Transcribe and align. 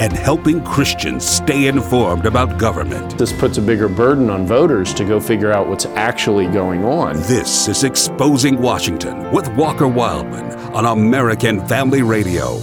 and 0.00 0.12
helping 0.12 0.62
Christians 0.64 1.24
stay 1.26 1.66
informed 1.66 2.26
about 2.26 2.58
government. 2.58 3.18
This 3.18 3.32
puts 3.32 3.58
a 3.58 3.62
bigger 3.62 3.88
burden 3.88 4.30
on 4.30 4.46
voters 4.46 4.92
to 4.94 5.04
go 5.04 5.20
figure 5.20 5.52
out 5.52 5.68
what's 5.68 5.86
actually 5.86 6.46
going 6.48 6.84
on. 6.84 7.16
This 7.22 7.68
is 7.68 7.84
Exposing 7.84 8.60
Washington 8.60 9.30
with 9.32 9.48
Walker 9.56 9.88
Wildman 9.88 10.52
on 10.74 10.84
American 10.86 11.66
Family 11.66 12.02
Radio. 12.02 12.58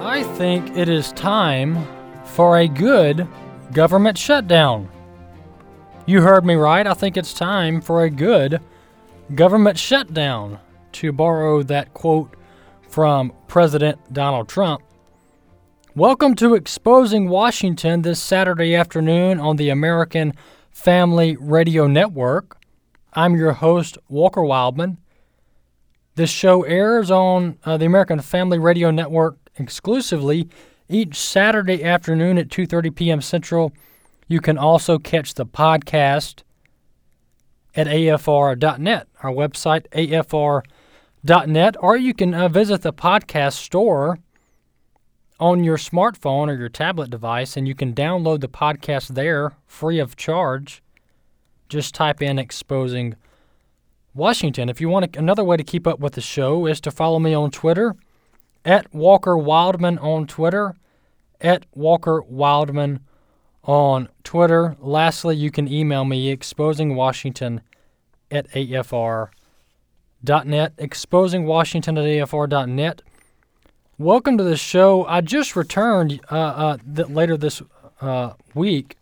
I 0.00 0.24
think 0.36 0.76
it 0.76 0.88
is 0.88 1.12
time 1.12 1.78
for 2.24 2.58
a 2.58 2.66
good 2.66 3.28
government 3.72 4.18
shutdown. 4.18 4.88
You 6.06 6.22
heard 6.22 6.44
me 6.44 6.54
right. 6.54 6.86
I 6.86 6.94
think 6.94 7.16
it's 7.16 7.32
time 7.32 7.80
for 7.80 8.02
a 8.02 8.10
good 8.10 8.60
government 9.34 9.78
shutdown, 9.78 10.58
to 10.92 11.12
borrow 11.12 11.62
that 11.62 11.94
quote 11.94 12.34
from 12.90 13.32
President 13.46 13.98
Donald 14.12 14.48
Trump. 14.48 14.82
Welcome 15.94 16.34
to 16.36 16.54
Exposing 16.54 17.28
Washington 17.28 18.02
this 18.02 18.20
Saturday 18.20 18.74
afternoon 18.74 19.38
on 19.38 19.56
the 19.56 19.68
American 19.68 20.34
Family 20.70 21.36
Radio 21.36 21.86
Network. 21.86 22.56
I'm 23.14 23.36
your 23.36 23.52
host, 23.52 23.96
Walker 24.08 24.42
Wildman. 24.42 24.98
This 26.16 26.30
show 26.30 26.64
airs 26.64 27.10
on 27.10 27.58
uh, 27.64 27.76
the 27.76 27.86
American 27.86 28.20
Family 28.20 28.58
Radio 28.58 28.90
Network 28.90 29.36
exclusively 29.56 30.48
each 30.88 31.16
Saturday 31.16 31.84
afternoon 31.84 32.38
at 32.38 32.48
2:30 32.48 32.94
p.m. 32.94 33.20
Central. 33.20 33.72
You 34.26 34.40
can 34.40 34.58
also 34.58 34.98
catch 34.98 35.34
the 35.34 35.46
podcast 35.46 36.42
at 37.76 37.86
afr.net, 37.86 39.08
our 39.22 39.30
website 39.30 39.86
afr.net 39.90 40.66
net, 41.22 41.76
or 41.80 41.96
you 41.96 42.14
can 42.14 42.34
uh, 42.34 42.48
visit 42.48 42.82
the 42.82 42.92
podcast 42.92 43.54
store 43.54 44.18
on 45.38 45.64
your 45.64 45.76
smartphone 45.76 46.48
or 46.48 46.54
your 46.54 46.68
tablet 46.68 47.10
device, 47.10 47.56
and 47.56 47.66
you 47.66 47.74
can 47.74 47.94
download 47.94 48.40
the 48.40 48.48
podcast 48.48 49.08
there 49.08 49.52
free 49.66 49.98
of 49.98 50.16
charge. 50.16 50.82
Just 51.68 51.94
type 51.94 52.20
in 52.20 52.38
Exposing 52.38 53.16
Washington. 54.14 54.68
If 54.68 54.80
you 54.80 54.88
want 54.88 55.12
to, 55.12 55.18
another 55.18 55.44
way 55.44 55.56
to 55.56 55.64
keep 55.64 55.86
up 55.86 56.00
with 56.00 56.14
the 56.14 56.20
show 56.20 56.66
is 56.66 56.80
to 56.82 56.90
follow 56.90 57.18
me 57.18 57.32
on 57.32 57.50
Twitter 57.50 57.94
at 58.64 58.92
Walker 58.92 59.36
Wildman 59.36 59.98
on 59.98 60.26
Twitter, 60.26 60.74
at 61.40 61.64
Walker 61.74 62.22
Wildman 62.22 63.00
on 63.64 64.08
Twitter. 64.24 64.76
Lastly, 64.80 65.36
you 65.36 65.50
can 65.50 65.68
email 65.68 66.04
me 66.04 66.34
exposingwashington 66.34 67.60
at 68.30 68.50
afr.com 68.50 69.30
net, 70.22 70.72
exposing 70.78 71.46
Washington 71.46 71.96
at 71.98 72.04
AFR.net. 72.04 73.02
Welcome 73.98 74.38
to 74.38 74.44
the 74.44 74.56
show. 74.56 75.04
I 75.06 75.20
just 75.20 75.56
returned 75.56 76.20
uh, 76.30 76.36
uh, 76.36 76.76
th- 76.94 77.08
later 77.08 77.36
this 77.36 77.62
uh, 78.00 78.34
week, 78.54 78.96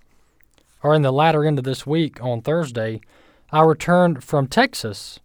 or 0.83 0.95
in 0.95 1.03
the 1.03 1.13
latter 1.13 1.45
end 1.45 1.59
of 1.59 1.65
this 1.65 1.87
week 1.87 2.23
on 2.23 2.41
Thursday. 2.41 3.01
I 3.51 3.63
returned 3.63 4.23
from 4.23 4.47
Texas, 4.47 5.21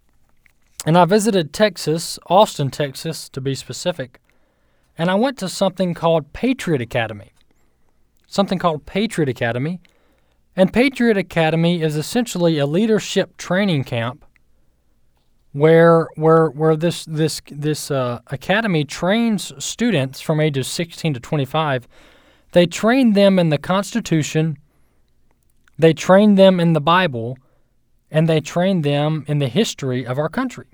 and 0.86 0.98
I 0.98 1.06
visited 1.06 1.54
Texas, 1.54 2.20
Austin, 2.28 2.70
Texas, 2.72 3.30
to 3.30 3.42
be 3.42 3.56
specific, 3.56 4.20
and 4.98 5.10
I 5.10 5.16
went 5.16 5.38
to 5.40 5.50
something 5.50 5.94
called 5.94 6.34
Patriot 6.34 6.82
Academy. 6.82 7.34
Something 8.28 8.60
called 8.60 8.86
Patriot 8.86 9.30
Academy. 9.30 9.80
And 10.56 10.72
Patriot 10.72 11.18
Academy 11.18 11.82
is 11.82 11.96
essentially 11.96 12.60
a 12.60 12.68
leadership 12.68 13.38
training 13.38 13.86
camp 13.86 14.24
where 15.54 16.08
where 16.16 16.48
where 16.50 16.76
this 16.76 17.06
this 17.06 17.42
this 17.50 17.90
uh, 17.90 18.20
academy 18.28 18.84
trains 18.84 19.54
students 19.64 20.20
from 20.20 20.40
ages 20.40 20.68
16 20.68 21.14
to 21.16 21.20
25 21.20 21.88
they 22.54 22.68
train 22.68 23.14
them 23.14 23.38
in 23.38 23.50
the 23.50 23.58
constitution. 23.58 24.58
They 25.78 25.94
train 25.94 26.36
them 26.36 26.60
in 26.60 26.74
the 26.74 26.82
bible. 26.82 27.38
And 28.10 28.30
they 28.30 28.42
train 28.42 28.84
them 28.84 29.26
in 29.28 29.40
the 29.40 29.48
history 29.48 30.06
of 30.06 30.20
our 30.20 30.30
country. 30.30 30.68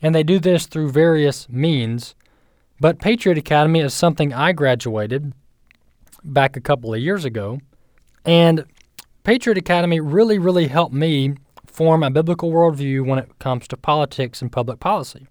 And 0.00 0.14
they 0.14 0.22
do 0.22 0.38
this 0.38 0.66
through 0.66 0.92
various 0.92 1.48
means. 1.48 2.14
But 2.78 3.00
patriot 3.00 3.38
academy 3.38 3.80
is 3.80 3.92
something 3.92 4.32
i 4.32 4.52
graduated 4.52 5.32
back 6.22 6.56
a 6.56 6.60
couple 6.60 6.94
of 6.94 7.00
years 7.00 7.24
ago. 7.24 7.58
And 8.24 8.66
patriot 9.24 9.58
academy 9.58 9.98
really 9.98 10.38
really 10.38 10.68
helped 10.68 10.94
me 10.94 11.34
form 11.76 12.02
a 12.02 12.10
biblical 12.10 12.50
worldview 12.50 13.04
when 13.04 13.18
it 13.18 13.38
comes 13.38 13.68
to 13.68 13.76
politics 13.76 14.40
and 14.40 14.50
public 14.50 14.80
policy. 14.80 15.26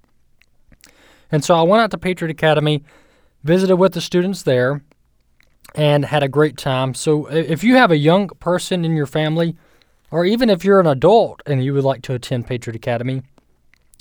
And 1.32 1.44
so 1.44 1.56
I 1.56 1.64
went 1.64 1.82
out 1.82 1.90
to 1.92 1.98
Patriot 1.98 2.30
Academy, 2.30 2.84
visited 3.44 3.78
with 3.78 3.94
the 3.94 4.02
students 4.02 4.44
there, 4.44 4.84
and 5.74 6.06
had 6.06 6.22
a 6.22 6.30
great 6.30 6.56
time. 6.56 6.94
So 6.94 7.26
if 7.26 7.64
you 7.64 7.76
have 7.78 7.90
a 7.90 7.98
young 7.98 8.28
person 8.40 8.86
in 8.86 8.96
your 8.96 9.08
family, 9.08 9.56
or 10.12 10.24
even 10.24 10.52
if 10.52 10.64
you're 10.64 10.80
an 10.80 10.86
adult 10.86 11.42
and 11.48 11.64
you 11.64 11.74
would 11.74 11.84
like 11.84 12.04
to 12.04 12.14
attend 12.14 12.46
Patriot 12.46 12.76
Academy, 12.76 13.24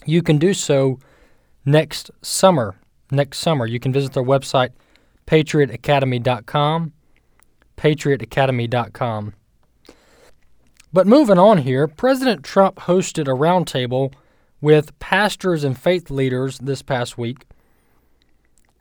you 0.05 0.23
can 0.23 0.37
do 0.37 0.53
so 0.53 0.99
next 1.65 2.11
summer. 2.21 2.77
Next 3.11 3.39
summer, 3.39 3.67
you 3.67 3.81
can 3.81 3.91
visit 3.91 4.13
their 4.13 4.23
website, 4.23 4.71
patriotacademy.com, 5.27 6.93
patriotacademy.com. 7.79 9.35
But 10.95 11.09
moving 11.09 11.41
on 11.41 11.59
here, 11.59 11.89
President 11.89 12.45
Trump 12.45 12.77
hosted 12.77 13.23
a 13.23 13.37
roundtable 13.37 14.15
with 14.61 14.97
pastors 15.01 15.65
and 15.65 15.77
faith 15.77 16.09
leaders 16.09 16.61
this 16.61 16.83
past 16.83 17.19
week. 17.19 17.47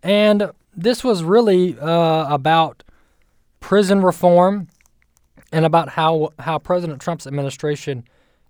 And 0.03 0.51
this 0.75 1.03
was 1.03 1.23
really 1.23 1.75
uh, 1.79 2.31
about 2.31 2.83
prison 3.61 4.03
reform 4.03 4.67
and 5.51 5.65
about 5.65 5.89
how, 5.89 6.29
how 6.37 6.59
President 6.59 7.01
Trump's 7.01 7.25
administration 7.25 8.03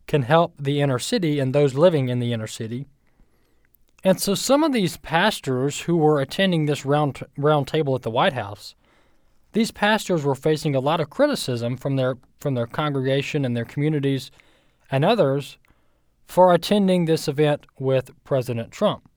can 0.07 0.23
help 0.23 0.53
the 0.59 0.81
inner 0.81 0.99
city 0.99 1.39
and 1.39 1.55
those 1.55 1.73
living 1.73 2.09
in 2.09 2.19
the 2.19 2.33
inner 2.33 2.47
city. 2.47 2.85
And 4.03 4.19
so 4.19 4.35
some 4.35 4.65
of 4.65 4.73
these 4.73 4.97
pastors 4.97 5.79
who 5.79 5.95
were 5.95 6.19
attending 6.19 6.65
this 6.65 6.85
round, 6.85 7.23
round 7.37 7.69
table 7.69 7.95
at 7.95 8.01
the 8.01 8.11
White 8.11 8.33
House 8.33 8.75
these 9.53 9.71
pastors 9.71 10.23
were 10.23 10.35
facing 10.35 10.75
a 10.75 10.79
lot 10.79 10.99
of 10.99 11.09
criticism 11.09 11.77
from 11.77 11.95
their 11.95 12.17
from 12.39 12.55
their 12.55 12.67
congregation 12.67 13.45
and 13.45 13.55
their 13.55 13.65
communities 13.65 14.29
and 14.91 15.05
others 15.05 15.57
for 16.25 16.53
attending 16.53 17.05
this 17.05 17.27
event 17.27 17.65
with 17.79 18.11
President 18.23 18.71
Trump. 18.71 19.09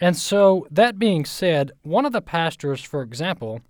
And 0.00 0.16
so, 0.16 0.66
that 0.70 0.98
being 0.98 1.24
said, 1.24 1.72
one 1.82 2.04
of 2.04 2.12
the 2.12 2.20
pastors, 2.20 2.82
for 2.82 3.00
example, 3.00 3.62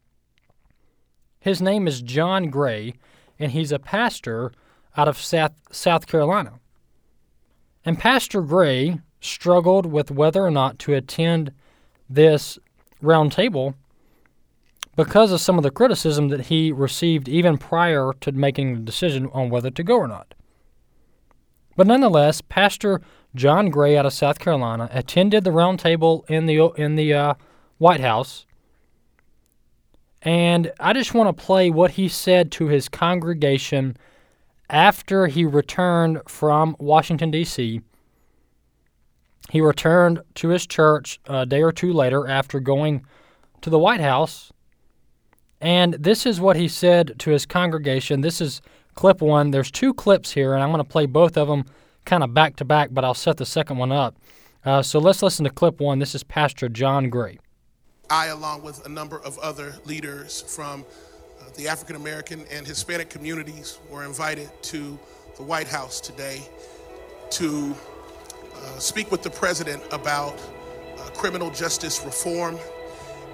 his 1.39 1.63
name 1.63 1.87
is 1.87 2.03
John 2.03 2.51
Gray, 2.51 2.95
and 3.39 3.53
he's 3.53 3.71
a 3.71 3.79
pastor 3.79 4.51
out 4.97 5.07
of 5.07 5.19
South, 5.19 5.53
South 5.71 6.09
Carolina. 6.09 6.55
And 7.85 7.99
Pastor 7.99 8.43
Gray 8.43 9.01
struggled 9.21 9.87
with 9.87 10.11
whether 10.11 10.45
or 10.45 10.51
not 10.51 10.81
to 10.81 10.95
attend 10.95 11.53
this 12.11 12.59
roundtable 13.01 13.75
because 14.97 15.31
of 15.31 15.41
some 15.41 15.59
of 15.59 15.63
the 15.63 15.71
criticism 15.71 16.29
that 16.29 16.47
he 16.47 16.73
received 16.73 17.29
even 17.29 17.59
prior 17.59 18.13
to 18.23 18.33
making 18.33 18.75
the 18.75 18.81
decision 18.81 19.29
on 19.33 19.51
whether 19.51 19.71
to 19.71 19.85
go 19.85 19.97
or 19.97 20.09
not. 20.09 20.35
But 21.77 21.87
nonetheless, 21.87 22.41
Pastor 22.41 23.03
John 23.35 23.69
Gray 23.69 23.99
out 23.99 24.07
of 24.07 24.15
South 24.15 24.39
Carolina 24.39 24.89
attended 24.93 25.45
the 25.45 25.51
roundtable 25.51 26.29
in 26.31 26.47
the 26.47 26.59
in 26.77 26.97
the 26.97 27.13
uh, 27.13 27.35
White 27.77 28.01
House, 28.01 28.47
and 30.23 30.73
I 30.81 30.95
just 30.95 31.13
want 31.13 31.37
to 31.37 31.45
play 31.45 31.69
what 31.69 31.93
he 31.93 32.09
said 32.09 32.51
to 32.53 32.69
his 32.69 32.89
congregation 32.89 33.99
after 34.71 35.27
he 35.27 35.45
returned 35.45 36.23
from 36.27 36.77
Washington 36.79 37.31
D.C. 37.31 37.83
He 39.51 39.61
returned 39.61 40.23
to 40.37 40.49
his 40.49 40.67
church 40.67 41.21
a 41.27 41.45
day 41.45 41.63
or 41.63 41.73
two 41.73 41.93
later 41.93 42.27
after 42.27 42.59
going 42.59 43.05
to 43.61 43.69
the 43.69 43.79
White 43.79 44.01
House 44.01 44.51
and 45.61 45.95
this 45.95 46.27
is 46.27 46.41
what 46.41 46.57
he 46.57 46.69
said 46.69 47.19
to 47.19 47.31
his 47.31 47.47
congregation. 47.47 48.21
This 48.21 48.41
is 48.41 48.61
clip 48.95 49.21
one. 49.21 49.51
There's 49.51 49.71
two 49.71 49.95
clips 49.95 50.33
here, 50.33 50.55
and 50.55 50.63
I'm 50.63 50.71
going 50.71 50.85
to 50.85 50.89
play 50.89 51.07
both 51.07 51.37
of 51.37 51.49
them 51.49 51.65
kind 52.05 52.23
of 52.23 52.35
back 52.35 52.57
to 52.57 52.65
back, 52.65 52.91
but 52.93 53.05
I'll 53.05 53.15
set 53.15 53.37
the 53.37 53.47
second 53.47 53.79
one 53.79 53.93
up. 53.93 54.17
Uh, 54.65 54.83
so 54.83 54.99
let's 54.99 55.23
listen 55.23 55.45
to 55.45 55.51
clip 55.51 55.81
one. 55.81 55.99
This 55.99 56.15
is 56.15 56.25
Pastor 56.25 56.69
John 56.69 57.09
Gray. 57.09 57.39
I, 58.11 58.27
along 58.27 58.63
with 58.63 58.85
a 58.87 58.89
number 58.89 59.21
of 59.21 59.39
other 59.39 59.75
leaders 59.85 60.43
from 60.43 60.85
uh, 61.41 61.45
the 61.57 61.69
African 61.69 61.97
American 61.97 62.45
and 62.51 62.67
Hispanic 62.67 63.11
communities, 63.11 63.79
were 63.91 64.05
invited 64.05 64.51
to 64.63 64.99
the 65.37 65.43
White 65.43 65.69
House 65.69 66.01
today 66.01 66.43
to 67.31 67.75
uh, 68.55 68.79
speak 68.79 69.11
with 69.11 69.23
the 69.23 69.31
president 69.31 69.83
about 69.93 70.35
uh, 70.99 71.11
criminal 71.11 71.51
justice 71.51 72.05
reform 72.05 72.59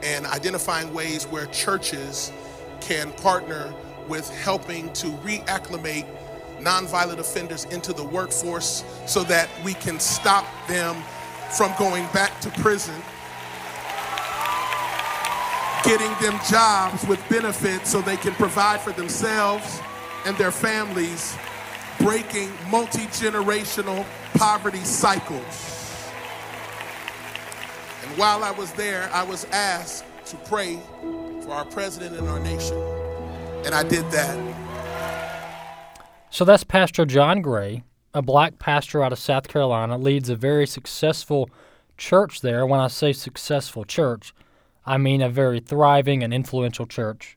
and 0.02 0.26
identifying 0.26 0.92
ways 0.92 1.24
where 1.26 1.46
churches 1.46 2.32
can 2.80 3.12
partner 3.12 3.72
with 4.08 4.28
helping 4.30 4.92
to 4.94 5.06
reacclimate 5.24 6.06
nonviolent 6.60 7.18
offenders 7.18 7.64
into 7.66 7.92
the 7.92 8.04
workforce 8.04 8.84
so 9.06 9.22
that 9.24 9.48
we 9.64 9.74
can 9.74 9.98
stop 9.98 10.46
them 10.68 10.96
from 11.56 11.72
going 11.78 12.06
back 12.12 12.40
to 12.40 12.50
prison, 12.60 12.94
getting 15.84 16.10
them 16.20 16.38
jobs 16.50 17.06
with 17.06 17.20
benefits 17.28 17.90
so 17.90 18.00
they 18.00 18.16
can 18.16 18.32
provide 18.34 18.80
for 18.80 18.92
themselves 18.92 19.80
and 20.24 20.36
their 20.38 20.52
families, 20.52 21.36
breaking 21.98 22.50
multi 22.70 23.06
generational 23.06 24.06
poverty 24.34 24.84
cycles. 24.84 25.71
And 28.02 28.18
while 28.18 28.44
I 28.44 28.50
was 28.50 28.72
there, 28.72 29.08
I 29.12 29.22
was 29.22 29.44
asked 29.46 30.04
to 30.26 30.36
pray 30.48 30.78
for 31.42 31.52
our 31.52 31.64
president 31.64 32.16
and 32.16 32.28
our 32.28 32.40
nation. 32.40 32.76
And 33.64 33.74
I 33.74 33.82
did 33.82 34.10
that. 34.10 34.62
So 36.30 36.44
that's 36.44 36.64
Pastor 36.64 37.04
John 37.04 37.42
Gray, 37.42 37.84
a 38.14 38.22
black 38.22 38.58
pastor 38.58 39.02
out 39.04 39.12
of 39.12 39.18
South 39.18 39.48
Carolina, 39.48 39.98
leads 39.98 40.28
a 40.28 40.36
very 40.36 40.66
successful 40.66 41.50
church 41.96 42.40
there. 42.40 42.66
When 42.66 42.80
I 42.80 42.88
say 42.88 43.12
successful 43.12 43.84
church, 43.84 44.34
I 44.84 44.98
mean 44.98 45.22
a 45.22 45.28
very 45.28 45.60
thriving 45.60 46.22
and 46.22 46.34
influential 46.34 46.86
church 46.86 47.36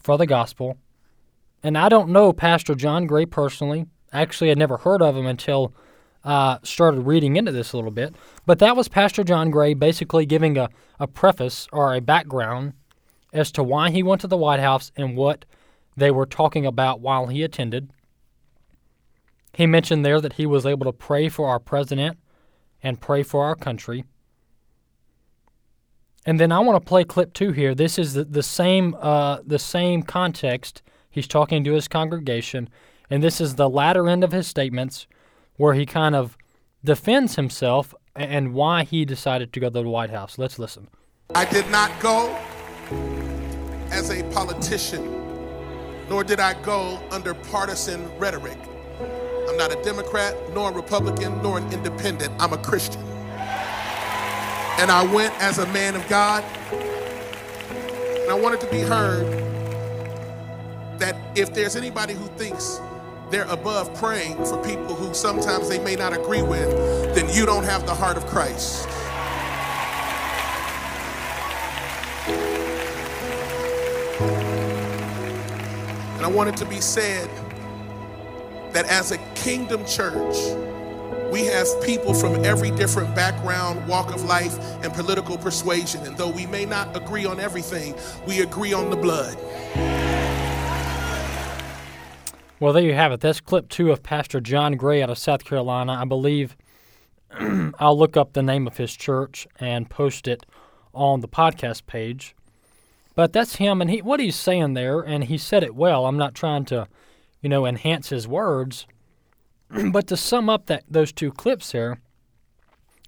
for 0.00 0.18
the 0.18 0.26
gospel. 0.26 0.76
And 1.62 1.76
I 1.76 1.88
don't 1.88 2.08
know 2.08 2.32
Pastor 2.32 2.74
John 2.74 3.06
Gray 3.06 3.26
personally. 3.26 3.86
Actually, 4.12 4.50
I'd 4.50 4.58
never 4.58 4.78
heard 4.78 5.02
of 5.02 5.16
him 5.16 5.26
until 5.26 5.72
uh, 6.24 6.58
started 6.62 7.00
reading 7.02 7.36
into 7.36 7.52
this 7.52 7.72
a 7.72 7.76
little 7.76 7.90
bit. 7.90 8.14
But 8.46 8.58
that 8.58 8.76
was 8.76 8.88
Pastor 8.88 9.24
John 9.24 9.50
Gray 9.50 9.74
basically 9.74 10.26
giving 10.26 10.58
a, 10.58 10.68
a 10.98 11.06
preface 11.06 11.66
or 11.72 11.94
a 11.94 12.00
background 12.00 12.74
as 13.32 13.50
to 13.52 13.62
why 13.62 13.90
he 13.90 14.02
went 14.02 14.20
to 14.22 14.26
the 14.26 14.36
White 14.36 14.60
House 14.60 14.92
and 14.96 15.16
what 15.16 15.44
they 15.96 16.10
were 16.10 16.26
talking 16.26 16.66
about 16.66 17.00
while 17.00 17.26
he 17.26 17.42
attended. 17.42 17.90
He 19.52 19.66
mentioned 19.66 20.04
there 20.04 20.20
that 20.20 20.34
he 20.34 20.46
was 20.46 20.66
able 20.66 20.84
to 20.86 20.92
pray 20.92 21.28
for 21.28 21.48
our 21.48 21.58
president 21.58 22.18
and 22.82 23.00
pray 23.00 23.22
for 23.22 23.44
our 23.44 23.56
country. 23.56 24.04
And 26.26 26.38
then 26.38 26.52
I 26.52 26.60
want 26.60 26.80
to 26.80 26.88
play 26.88 27.04
clip 27.04 27.32
two 27.32 27.52
here. 27.52 27.74
This 27.74 27.98
is 27.98 28.14
the, 28.14 28.24
the 28.24 28.42
same 28.42 28.94
uh, 29.00 29.38
the 29.44 29.58
same 29.58 30.02
context. 30.02 30.82
He's 31.10 31.26
talking 31.26 31.64
to 31.64 31.72
his 31.72 31.88
congregation, 31.88 32.68
and 33.08 33.22
this 33.22 33.40
is 33.40 33.54
the 33.54 33.70
latter 33.70 34.08
end 34.08 34.22
of 34.22 34.30
his 34.30 34.46
statements, 34.46 35.06
where 35.60 35.74
he 35.74 35.84
kind 35.84 36.16
of 36.16 36.38
defends 36.82 37.36
himself 37.36 37.94
and 38.16 38.54
why 38.54 38.82
he 38.82 39.04
decided 39.04 39.52
to 39.52 39.60
go 39.60 39.68
to 39.68 39.82
the 39.82 39.86
White 39.86 40.08
House. 40.08 40.38
Let's 40.38 40.58
listen. 40.58 40.88
I 41.34 41.44
did 41.44 41.68
not 41.68 41.90
go 42.00 42.34
as 43.90 44.08
a 44.08 44.24
politician, 44.32 45.04
nor 46.08 46.24
did 46.24 46.40
I 46.40 46.54
go 46.62 46.98
under 47.10 47.34
partisan 47.34 48.10
rhetoric. 48.18 48.56
I'm 49.50 49.58
not 49.58 49.70
a 49.70 49.78
Democrat, 49.82 50.34
nor 50.54 50.70
a 50.70 50.72
Republican, 50.72 51.42
nor 51.42 51.58
an 51.58 51.70
independent. 51.74 52.32
I'm 52.42 52.54
a 52.54 52.58
Christian. 52.58 53.02
And 54.80 54.90
I 54.90 55.06
went 55.12 55.38
as 55.42 55.58
a 55.58 55.66
man 55.74 55.94
of 55.94 56.08
God. 56.08 56.42
And 56.72 58.30
I 58.30 58.34
wanted 58.34 58.62
to 58.62 58.70
be 58.70 58.80
heard 58.80 59.26
that 60.98 61.16
if 61.36 61.52
there's 61.52 61.76
anybody 61.76 62.14
who 62.14 62.28
thinks 62.38 62.80
they're 63.30 63.44
above 63.44 63.94
praying 63.94 64.36
for 64.44 64.62
people 64.64 64.94
who 64.94 65.14
sometimes 65.14 65.68
they 65.68 65.78
may 65.78 65.94
not 65.94 66.12
agree 66.12 66.42
with, 66.42 66.68
then 67.14 67.32
you 67.34 67.46
don't 67.46 67.64
have 67.64 67.86
the 67.86 67.94
heart 67.94 68.16
of 68.16 68.26
Christ. 68.26 68.88
And 76.16 76.26
I 76.26 76.28
want 76.28 76.48
it 76.48 76.56
to 76.58 76.66
be 76.66 76.80
said 76.80 77.30
that 78.72 78.86
as 78.86 79.12
a 79.12 79.18
kingdom 79.34 79.84
church, 79.86 80.36
we 81.30 81.44
have 81.44 81.66
people 81.84 82.12
from 82.12 82.44
every 82.44 82.72
different 82.72 83.14
background, 83.14 83.86
walk 83.86 84.12
of 84.12 84.24
life, 84.24 84.58
and 84.82 84.92
political 84.92 85.38
persuasion. 85.38 86.04
And 86.04 86.16
though 86.16 86.30
we 86.30 86.46
may 86.46 86.66
not 86.66 86.96
agree 86.96 87.24
on 87.24 87.38
everything, 87.38 87.94
we 88.26 88.40
agree 88.40 88.72
on 88.72 88.90
the 88.90 88.96
blood. 88.96 89.38
Well, 92.60 92.74
there 92.74 92.82
you 92.82 92.92
have 92.92 93.10
it. 93.10 93.20
That's 93.20 93.40
clip 93.40 93.70
two 93.70 93.90
of 93.90 94.02
Pastor 94.02 94.38
John 94.38 94.76
Gray 94.76 95.02
out 95.02 95.08
of 95.08 95.16
South 95.16 95.46
Carolina. 95.46 95.94
I 95.94 96.04
believe 96.04 96.58
I'll 97.40 97.98
look 97.98 98.18
up 98.18 98.34
the 98.34 98.42
name 98.42 98.66
of 98.66 98.76
his 98.76 98.94
church 98.94 99.48
and 99.58 99.88
post 99.88 100.28
it 100.28 100.44
on 100.92 101.20
the 101.20 101.28
podcast 101.28 101.86
page. 101.86 102.34
But 103.14 103.32
that's 103.32 103.56
him, 103.56 103.80
and 103.80 103.90
he 103.90 104.02
what 104.02 104.20
he's 104.20 104.36
saying 104.36 104.74
there, 104.74 105.00
and 105.00 105.24
he 105.24 105.38
said 105.38 105.62
it 105.62 105.74
well. 105.74 106.04
I'm 106.04 106.18
not 106.18 106.34
trying 106.34 106.66
to, 106.66 106.86
you 107.40 107.48
know, 107.48 107.64
enhance 107.64 108.10
his 108.10 108.28
words. 108.28 108.86
but 109.90 110.06
to 110.08 110.16
sum 110.18 110.50
up 110.50 110.66
that 110.66 110.84
those 110.86 111.12
two 111.12 111.32
clips 111.32 111.72
there, 111.72 112.02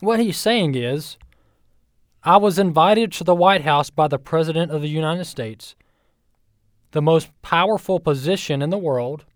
what 0.01 0.19
he's 0.19 0.39
saying 0.39 0.77
is, 0.77 1.19
I 2.25 2.39
was 2.39 2.59
invited 2.59 3.13
to 3.13 3.25
the 3.25 3.35
White 3.35 3.65
House 3.65 3.91
by 3.91 4.09
the 4.09 4.19
President 4.19 4.73
of 4.73 4.81
the 4.81 4.89
United 4.89 5.27
States, 5.27 5.75
the 6.93 7.03
most 7.03 7.31
powerful 7.43 8.01
position 8.01 8.63
in 8.63 8.71
the 8.71 8.79
world, 8.79 9.27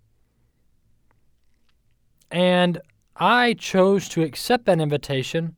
and 2.36 2.78
I 3.16 3.54
chose 3.54 4.10
to 4.10 4.22
accept 4.22 4.66
that 4.66 4.78
invitation 4.78 5.56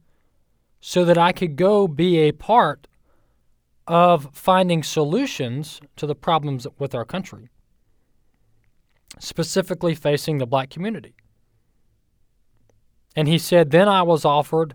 so 0.80 1.04
that 1.04 1.18
I 1.18 1.32
could 1.32 1.56
go 1.56 1.88
be 1.88 2.18
a 2.18 2.30
part 2.30 2.86
of 3.88 4.28
finding 4.32 4.84
solutions 4.84 5.80
to 5.96 6.06
the 6.06 6.14
problems 6.14 6.68
with 6.78 6.94
our 6.94 7.04
country, 7.04 7.48
specifically 9.18 9.96
facing 9.96 10.38
the 10.38 10.46
black 10.46 10.70
community. 10.70 11.16
And 13.16 13.26
he 13.26 13.38
said, 13.38 13.72
Then 13.72 13.88
I 13.88 14.02
was 14.02 14.24
offered 14.24 14.74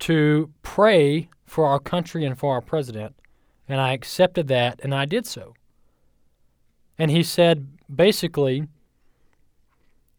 to 0.00 0.50
pray 0.60 1.30
for 1.46 1.66
our 1.66 1.80
country 1.80 2.26
and 2.26 2.38
for 2.38 2.52
our 2.52 2.60
president. 2.60 3.16
And 3.66 3.80
I 3.80 3.94
accepted 3.94 4.48
that, 4.48 4.80
and 4.82 4.94
I 4.94 5.06
did 5.06 5.24
so. 5.24 5.54
And 6.98 7.10
he 7.10 7.22
said, 7.22 7.78
basically, 7.88 8.68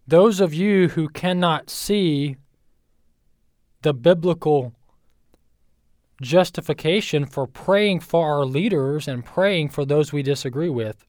those 0.07 0.39
of 0.39 0.53
you 0.53 0.89
who 0.89 1.09
cannot 1.09 1.69
see 1.69 2.37
the 3.81 3.93
biblical 3.93 4.73
justification 6.21 7.25
for 7.25 7.45
praying 7.45 7.99
for 7.99 8.25
our 8.27 8.45
leaders 8.45 9.07
and 9.07 9.25
praying 9.25 9.69
for 9.69 9.85
those 9.85 10.11
we 10.11 10.23
disagree 10.23 10.69
with, 10.69 11.05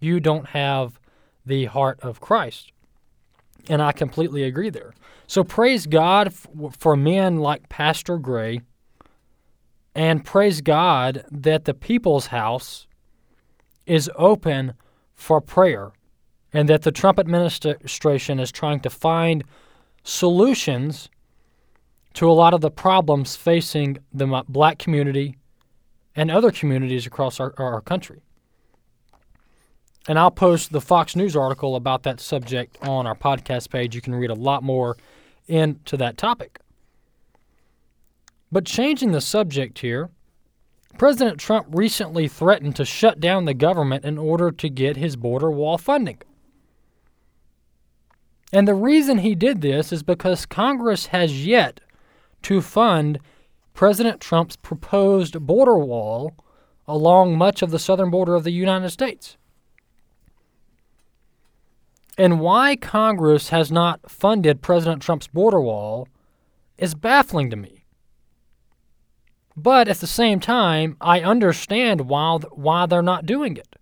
you 0.00 0.20
don't 0.20 0.48
have 0.48 1.00
the 1.46 1.64
heart 1.66 1.98
of 2.00 2.20
Christ. 2.20 2.72
And 3.68 3.80
I 3.80 3.92
completely 3.92 4.42
agree 4.42 4.70
there. 4.70 4.92
So 5.26 5.44
praise 5.44 5.86
God 5.86 6.32
for 6.32 6.96
men 6.96 7.38
like 7.38 7.68
Pastor 7.68 8.18
Gray, 8.18 8.60
and 9.94 10.24
praise 10.24 10.60
God 10.60 11.24
that 11.30 11.64
the 11.64 11.74
People's 11.74 12.28
House 12.28 12.86
is 13.84 14.10
open 14.16 14.74
for 15.14 15.40
prayer, 15.40 15.92
and 16.52 16.68
that 16.68 16.82
the 16.82 16.92
Trump 16.92 17.18
administration 17.18 18.40
is 18.40 18.50
trying 18.50 18.80
to 18.80 18.90
find 18.90 19.44
solutions 20.02 21.08
to 22.14 22.30
a 22.30 22.32
lot 22.32 22.54
of 22.54 22.60
the 22.60 22.70
problems 22.70 23.36
facing 23.36 23.98
the 24.12 24.42
black 24.48 24.78
community 24.78 25.36
and 26.16 26.30
other 26.30 26.50
communities 26.50 27.06
across 27.06 27.38
our, 27.38 27.54
our 27.58 27.80
country. 27.80 28.20
And 30.08 30.18
I'll 30.18 30.30
post 30.30 30.72
the 30.72 30.80
Fox 30.80 31.14
News 31.14 31.36
article 31.36 31.76
about 31.76 32.02
that 32.04 32.18
subject 32.18 32.78
on 32.80 33.06
our 33.06 33.14
podcast 33.14 33.70
page. 33.70 33.94
You 33.94 34.00
can 34.00 34.14
read 34.14 34.30
a 34.30 34.34
lot 34.34 34.62
more 34.62 34.96
into 35.46 35.96
that 35.98 36.16
topic. 36.16 36.60
But 38.50 38.64
changing 38.64 39.12
the 39.12 39.20
subject 39.20 39.80
here, 39.80 40.08
President 40.96 41.38
Trump 41.38 41.66
recently 41.70 42.26
threatened 42.26 42.74
to 42.76 42.84
shut 42.84 43.20
down 43.20 43.44
the 43.44 43.54
government 43.54 44.04
in 44.04 44.16
order 44.16 44.50
to 44.50 44.68
get 44.70 44.96
his 44.96 45.14
border 45.14 45.50
wall 45.50 45.76
funding. 45.76 46.18
And 48.52 48.66
the 48.66 48.74
reason 48.74 49.18
he 49.18 49.34
did 49.34 49.60
this 49.60 49.92
is 49.92 50.02
because 50.02 50.46
Congress 50.46 51.06
has 51.06 51.44
yet 51.44 51.80
to 52.42 52.60
fund 52.62 53.18
President 53.74 54.20
Trump's 54.20 54.56
proposed 54.56 55.38
border 55.46 55.78
wall 55.78 56.34
along 56.86 57.36
much 57.36 57.60
of 57.62 57.70
the 57.70 57.78
southern 57.78 58.10
border 58.10 58.34
of 58.34 58.44
the 58.44 58.50
United 58.50 58.90
States. 58.90 59.36
And 62.16 62.40
why 62.40 62.74
Congress 62.74 63.50
has 63.50 63.70
not 63.70 64.10
funded 64.10 64.62
President 64.62 65.02
Trump's 65.02 65.28
border 65.28 65.60
wall 65.60 66.08
is 66.78 66.94
baffling 66.94 67.50
to 67.50 67.56
me. 67.56 67.84
But 69.56 69.88
at 69.88 69.98
the 69.98 70.06
same 70.06 70.40
time, 70.40 70.96
I 71.00 71.20
understand 71.20 72.02
why, 72.02 72.38
why 72.52 72.86
they're 72.86 73.02
not 73.02 73.26
doing 73.26 73.56
it. 73.56 73.76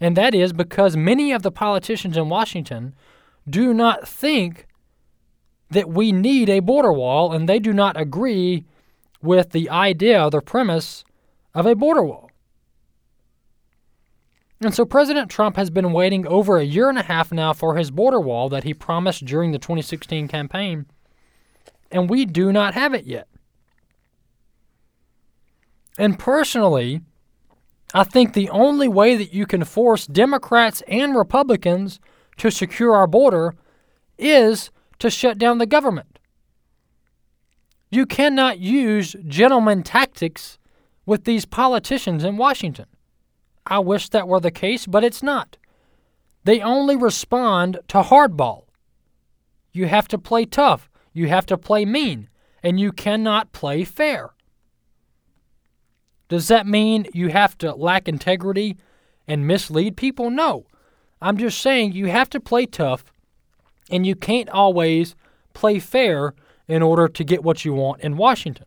And 0.00 0.16
that 0.16 0.34
is 0.34 0.52
because 0.52 0.96
many 0.96 1.32
of 1.32 1.42
the 1.42 1.50
politicians 1.50 2.16
in 2.16 2.28
Washington 2.28 2.94
do 3.48 3.72
not 3.72 4.06
think 4.06 4.66
that 5.70 5.88
we 5.88 6.12
need 6.12 6.48
a 6.48 6.60
border 6.60 6.92
wall 6.92 7.32
and 7.32 7.48
they 7.48 7.58
do 7.58 7.72
not 7.72 8.00
agree 8.00 8.64
with 9.22 9.50
the 9.50 9.68
idea 9.70 10.24
or 10.24 10.30
the 10.30 10.40
premise 10.40 11.04
of 11.54 11.66
a 11.66 11.74
border 11.74 12.02
wall. 12.02 12.30
And 14.60 14.74
so 14.74 14.84
President 14.86 15.30
Trump 15.30 15.56
has 15.56 15.68
been 15.68 15.92
waiting 15.92 16.26
over 16.26 16.56
a 16.56 16.64
year 16.64 16.88
and 16.88 16.98
a 16.98 17.02
half 17.02 17.30
now 17.30 17.52
for 17.52 17.76
his 17.76 17.90
border 17.90 18.20
wall 18.20 18.48
that 18.48 18.64
he 18.64 18.72
promised 18.72 19.24
during 19.24 19.52
the 19.52 19.58
2016 19.58 20.28
campaign, 20.28 20.86
and 21.90 22.08
we 22.08 22.24
do 22.24 22.52
not 22.52 22.74
have 22.74 22.94
it 22.94 23.04
yet. 23.04 23.28
And 25.98 26.18
personally, 26.18 27.02
I 27.92 28.04
think 28.04 28.32
the 28.32 28.48
only 28.50 28.88
way 28.88 29.16
that 29.16 29.34
you 29.34 29.46
can 29.46 29.64
force 29.64 30.06
Democrats 30.06 30.82
and 30.88 31.16
Republicans 31.16 32.00
to 32.38 32.50
secure 32.50 32.94
our 32.94 33.06
border 33.06 33.54
is 34.18 34.70
to 34.98 35.10
shut 35.10 35.38
down 35.38 35.58
the 35.58 35.66
government. 35.66 36.18
You 37.90 38.06
cannot 38.06 38.58
use 38.58 39.14
gentleman 39.26 39.82
tactics 39.82 40.58
with 41.04 41.24
these 41.24 41.44
politicians 41.44 42.24
in 42.24 42.36
Washington. 42.36 42.86
I 43.66 43.78
wish 43.78 44.08
that 44.10 44.28
were 44.28 44.40
the 44.40 44.50
case, 44.50 44.86
but 44.86 45.04
it's 45.04 45.22
not. 45.22 45.56
They 46.44 46.60
only 46.60 46.96
respond 46.96 47.78
to 47.88 48.02
hardball. 48.02 48.64
You 49.72 49.86
have 49.86 50.08
to 50.08 50.18
play 50.18 50.44
tough, 50.46 50.88
you 51.12 51.28
have 51.28 51.46
to 51.46 51.58
play 51.58 51.84
mean, 51.84 52.28
and 52.62 52.78
you 52.78 52.92
cannot 52.92 53.52
play 53.52 53.84
fair. 53.84 54.30
Does 56.28 56.48
that 56.48 56.66
mean 56.66 57.06
you 57.14 57.28
have 57.28 57.56
to 57.58 57.74
lack 57.74 58.08
integrity 58.08 58.76
and 59.28 59.46
mislead 59.46 59.96
people? 59.96 60.30
No. 60.30 60.66
I'm 61.20 61.36
just 61.36 61.60
saying 61.60 61.92
you 61.92 62.06
have 62.06 62.30
to 62.30 62.40
play 62.40 62.66
tough 62.66 63.04
and 63.90 64.06
you 64.06 64.14
can't 64.14 64.50
always 64.50 65.14
play 65.54 65.78
fair 65.78 66.34
in 66.68 66.82
order 66.82 67.08
to 67.08 67.24
get 67.24 67.42
what 67.42 67.64
you 67.64 67.72
want 67.72 68.02
in 68.02 68.16
Washington. 68.16 68.66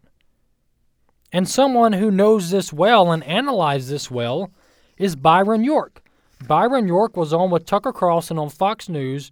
And 1.32 1.48
someone 1.48 1.94
who 1.94 2.10
knows 2.10 2.50
this 2.50 2.74
well 2.74 3.12
and 3.12 3.24
analyzes 3.24 3.89
this 3.89 4.12
well 4.12 4.51
is 4.98 5.15
Byron 5.15 5.63
York. 5.63 6.01
Byron 6.48 6.88
York 6.88 7.15
was 7.15 7.34
on 7.34 7.51
with 7.51 7.65
Tucker 7.65 7.94
Carlson 7.94 8.39
on 8.39 8.50
Fox 8.50 8.89
News, 8.89 9.29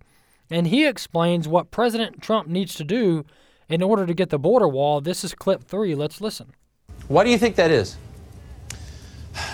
and 0.49 0.67
he 0.67 0.85
explains 0.85 1.47
what 1.47 1.71
President 1.71 2.21
Trump 2.21 2.47
needs 2.47 2.75
to 2.75 2.83
do 2.83 3.25
in 3.69 3.81
order 3.81 4.05
to 4.05 4.13
get 4.13 4.29
the 4.29 4.37
border 4.37 4.67
wall. 4.67 5.01
This 5.01 5.23
is 5.23 5.33
clip 5.33 5.63
three. 5.63 5.95
Let's 5.95 6.21
listen. 6.21 6.51
Why 7.07 7.23
do 7.23 7.31
you 7.31 7.37
think 7.37 7.55
that 7.55 7.71
is? 7.71 7.97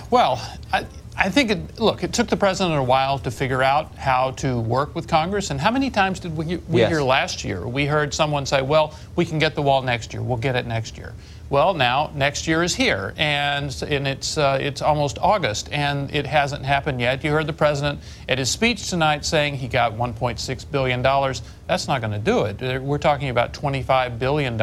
Well, 0.09 0.41
I, 0.71 0.85
I 1.17 1.29
think, 1.29 1.51
it, 1.51 1.79
look, 1.79 2.03
it 2.03 2.11
took 2.11 2.27
the 2.27 2.37
president 2.37 2.75
a 2.75 2.83
while 2.83 3.19
to 3.19 3.29
figure 3.29 3.61
out 3.61 3.93
how 3.95 4.31
to 4.31 4.59
work 4.59 4.95
with 4.95 5.07
Congress. 5.07 5.51
And 5.51 5.59
how 5.61 5.69
many 5.69 5.89
times 5.89 6.19
did 6.19 6.35
we, 6.35 6.57
we 6.67 6.79
Yes. 6.79 6.89
hear 6.89 7.01
last 7.01 7.43
year? 7.43 7.67
We 7.67 7.85
heard 7.85 8.13
someone 8.13 8.45
say, 8.45 8.61
well, 8.61 8.95
we 9.15 9.23
can 9.25 9.37
get 9.37 9.53
the 9.53 9.61
wall 9.61 9.81
next 9.83 10.11
year. 10.13 10.23
We'll 10.23 10.37
get 10.37 10.55
it 10.55 10.65
next 10.65 10.97
year. 10.97 11.13
Well, 11.49 11.75
now 11.75 12.09
next 12.15 12.47
year 12.47 12.63
is 12.63 12.73
here, 12.73 13.13
and, 13.15 13.65
and 13.87 14.07
it's, 14.07 14.39
uh, 14.39 14.57
it's 14.59 14.81
almost 14.81 15.19
August, 15.19 15.69
and 15.71 16.09
it 16.15 16.25
hasn't 16.25 16.65
happened 16.65 16.99
yet. 16.99 17.23
You 17.23 17.29
heard 17.29 17.45
the 17.45 17.53
president 17.53 17.99
at 18.27 18.39
his 18.39 18.49
speech 18.49 18.89
tonight 18.89 19.23
saying 19.23 19.57
he 19.57 19.67
got 19.67 19.93
$1.6 19.93 20.71
billion. 20.71 21.03
That's 21.03 21.87
not 21.87 22.01
going 22.01 22.13
to 22.13 22.17
do 22.17 22.45
it. 22.45 22.81
We're 22.81 22.97
talking 22.97 23.29
about 23.29 23.53
$25 23.53 24.17
billion 24.17 24.59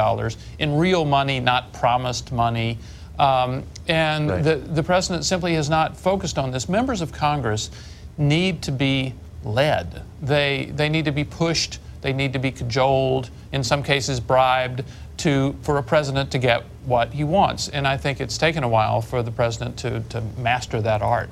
in 0.59 0.77
real 0.77 1.05
money, 1.05 1.39
not 1.39 1.73
promised 1.73 2.33
money. 2.33 2.79
Um, 3.21 3.63
and 3.91 4.31
Right. 4.31 4.43
the, 4.45 4.57
the 4.57 4.83
president 4.83 5.25
simply 5.25 5.55
has 5.55 5.69
not 5.69 5.97
focused 5.97 6.39
on 6.39 6.51
this. 6.51 6.69
Members 6.69 7.01
of 7.01 7.13
Congress 7.13 7.71
need 8.17 8.63
to 8.63 8.73
be 8.73 9.15
led. 9.45 10.03
They, 10.23 10.73
they 10.75 10.89
need 10.89 11.05
to 11.07 11.13
be 11.13 11.25
pushed. 11.25 11.79
They 12.01 12.13
need 12.13 12.33
to 12.33 12.39
be 12.39 12.51
cajoled, 12.51 13.31
in 13.53 13.63
some 13.63 13.83
cases 13.83 14.21
bribed, 14.21 14.85
to, 15.19 15.55
for 15.63 15.77
a 15.79 15.83
president 15.83 16.31
to 16.31 16.39
get 16.39 16.65
what 16.87 17.13
he 17.13 17.25
wants. 17.25 17.69
And 17.69 17.87
I 17.87 17.97
think 17.97 18.21
it's 18.21 18.39
taken 18.39 18.63
a 18.63 18.69
while 18.69 19.03
for 19.03 19.23
the 19.23 19.31
president 19.31 19.77
to, 19.79 20.01
to 20.09 20.23
master 20.39 20.81
that 20.81 21.03
art. 21.03 21.31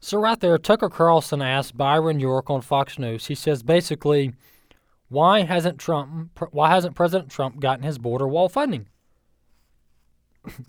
So 0.00 0.18
right 0.18 0.38
there, 0.38 0.56
Tucker 0.58 0.88
Carlson 0.88 1.42
asked 1.42 1.76
Byron 1.76 2.20
York 2.20 2.48
on 2.50 2.60
Fox 2.60 2.98
News. 2.98 3.26
He 3.26 3.34
says 3.34 3.62
basically, 3.62 4.32
why 5.08 5.42
hasn't 5.42 5.78
Trump? 5.78 6.38
Why 6.50 6.70
hasn't 6.70 6.94
President 6.94 7.30
Trump 7.30 7.60
gotten 7.60 7.84
his 7.84 7.98
border 7.98 8.26
wall 8.26 8.48
funding? 8.48 8.86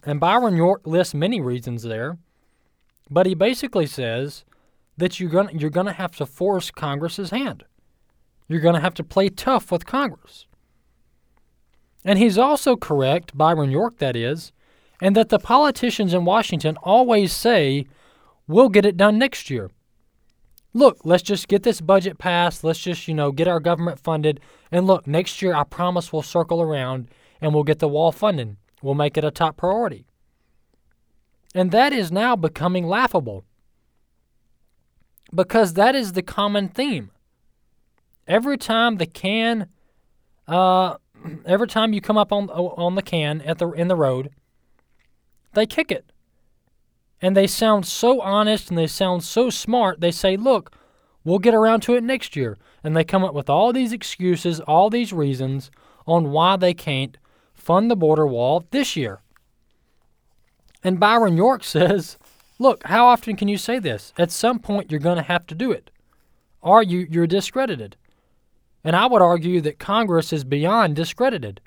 And 0.04 0.20
Byron 0.20 0.56
York 0.56 0.86
lists 0.86 1.14
many 1.14 1.42
reasons 1.42 1.84
there, 1.84 2.18
but 3.10 3.26
he 3.26 3.36
basically 3.36 3.86
says 3.86 4.46
that 4.98 5.20
you're 5.20 5.30
gonna 5.30 5.52
you're 5.54 5.70
gonna 5.70 5.94
have 5.94 6.16
to 6.18 6.26
force 6.26 6.72
Congress's 6.72 7.32
hand. 7.32 7.66
You're 8.48 8.62
gonna 8.62 8.80
have 8.80 8.94
to 8.96 9.04
play 9.04 9.30
tough 9.30 9.72
with 9.72 9.86
Congress. 9.86 10.48
And 12.04 12.20
he's 12.20 12.38
also 12.38 12.76
correct, 12.76 13.36
Byron 13.36 13.72
York, 13.72 13.98
that 13.98 14.16
is, 14.16 14.52
and 15.02 15.16
that 15.16 15.30
the 15.30 15.40
politicians 15.40 16.14
in 16.14 16.24
Washington 16.24 16.78
always 16.78 17.34
say 17.34 17.88
we'll 18.48 18.70
get 18.70 18.86
it 18.86 18.96
done 18.96 19.18
next 19.18 19.50
year. 19.50 19.72
Look, 20.74 21.00
let's 21.04 21.24
just 21.24 21.48
get 21.48 21.64
this 21.64 21.82
budget 21.82 22.18
passed. 22.18 22.64
Let's 22.64 22.80
just, 22.80 23.08
you 23.08 23.14
know, 23.14 23.32
get 23.32 23.48
our 23.48 23.60
government 23.60 24.00
funded. 24.00 24.40
And 24.72 24.86
look, 24.86 25.08
next 25.08 25.42
year, 25.42 25.56
I 25.56 25.64
promise 25.64 26.12
we'll 26.12 26.22
circle 26.22 26.62
around 26.62 27.08
and 27.42 27.54
we'll 27.54 27.64
get 27.64 27.80
the 27.80 27.88
wall 27.88 28.12
funding. 28.12 28.58
We'll 28.86 28.94
make 28.94 29.18
it 29.18 29.24
a 29.24 29.32
top 29.32 29.58
priority. 29.58 30.06
And 31.56 31.72
that 31.72 31.92
is 31.92 32.12
now 32.12 32.36
becoming 32.36 32.86
laughable 32.86 33.44
because 35.34 35.74
that 35.74 35.96
is 35.96 36.14
the 36.14 36.22
common 36.22 36.70
theme. 36.70 37.10
Every 38.28 38.60
time 38.60 38.98
the 38.98 39.08
can, 39.08 39.70
uh, 40.48 40.98
every 41.48 41.68
time 41.68 41.94
you 41.94 42.00
come 42.00 42.16
up 42.16 42.32
on 42.32 42.48
on 42.52 42.94
the 42.94 43.02
can 43.02 43.42
at 43.42 43.58
the 43.58 43.72
in 43.72 43.88
the 43.88 43.96
road, 43.96 44.30
they 45.54 45.66
kick 45.66 45.92
it 45.92 46.12
and 47.20 47.36
they 47.36 47.48
sound 47.48 47.88
so 47.88 48.22
honest 48.22 48.70
and 48.70 48.78
they 48.78 48.86
sound 48.86 49.24
so 49.24 49.50
smart. 49.50 50.00
They 50.00 50.12
say, 50.12 50.38
"Look, 50.38 50.76
we'll 51.24 51.40
get 51.40 51.56
around 51.56 51.82
to 51.82 51.96
it 51.96 52.04
next 52.04 52.36
year." 52.36 52.56
And 52.84 52.96
they 52.96 53.04
come 53.04 53.24
up 53.24 53.34
with 53.34 53.50
all 53.50 53.74
these 53.74 53.94
excuses, 53.94 54.60
all 54.60 54.92
these 54.92 55.12
reasons 55.12 55.72
on 56.06 56.30
why 56.30 56.56
they 56.56 56.76
can't 56.76 57.18
fund 57.66 57.90
the 57.90 57.96
border 57.96 58.28
wall 58.28 58.64
this 58.70 58.96
year. 58.96 59.22
And 60.84 61.00
Byron 61.00 61.36
York 61.36 61.64
says, 61.76 62.18
"Look, 62.60 62.84
how 62.86 63.08
often 63.08 63.36
can 63.36 63.48
you 63.48 63.58
say 63.58 63.80
this? 63.80 64.14
At 64.18 64.32
some 64.32 64.60
point 64.60 64.92
you're 64.92 65.00
going 65.00 65.18
to 65.18 65.24
have 65.24 65.48
to 65.48 65.56
do 65.56 65.72
it. 65.72 65.90
Or 66.62 66.84
you 66.84 67.08
you're 67.10 67.28
discredited." 67.28 67.98
And 68.84 68.96
I 68.96 69.08
would 69.08 69.24
argue 69.24 69.62
that 69.62 69.80
Congress 69.80 70.32
is 70.32 70.44
beyond 70.44 70.96
discredited. 70.96 71.60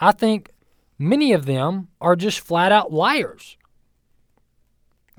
I 0.00 0.12
think 0.12 0.52
many 0.98 1.34
of 1.34 1.44
them 1.44 1.88
are 2.00 2.16
just 2.16 2.40
flat 2.40 2.72
out 2.72 2.90
liars. 2.90 3.58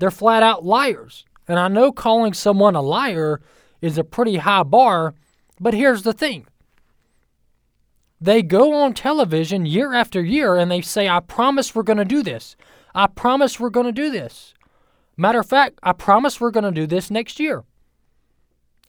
They're 0.00 0.10
flat 0.10 0.42
out 0.42 0.64
liars. 0.64 1.24
And 1.46 1.60
I 1.60 1.68
know 1.68 1.92
calling 1.92 2.34
someone 2.34 2.74
a 2.74 2.82
liar 2.82 3.40
is 3.80 3.98
a 3.98 4.04
pretty 4.04 4.38
high 4.38 4.64
bar, 4.64 5.14
but 5.60 5.74
here's 5.74 6.02
the 6.02 6.12
thing. 6.12 6.47
They 8.20 8.42
go 8.42 8.74
on 8.74 8.94
television 8.94 9.64
year 9.64 9.94
after 9.94 10.22
year 10.22 10.56
and 10.56 10.70
they 10.70 10.80
say, 10.80 11.08
I 11.08 11.20
promise 11.20 11.74
we're 11.74 11.82
going 11.82 11.98
to 11.98 12.04
do 12.04 12.22
this. 12.22 12.56
I 12.94 13.06
promise 13.06 13.60
we're 13.60 13.70
going 13.70 13.86
to 13.86 13.92
do 13.92 14.10
this. 14.10 14.54
Matter 15.16 15.40
of 15.40 15.48
fact, 15.48 15.78
I 15.82 15.92
promise 15.92 16.40
we're 16.40 16.50
going 16.50 16.64
to 16.64 16.70
do 16.70 16.86
this 16.86 17.10
next 17.10 17.38
year. 17.38 17.64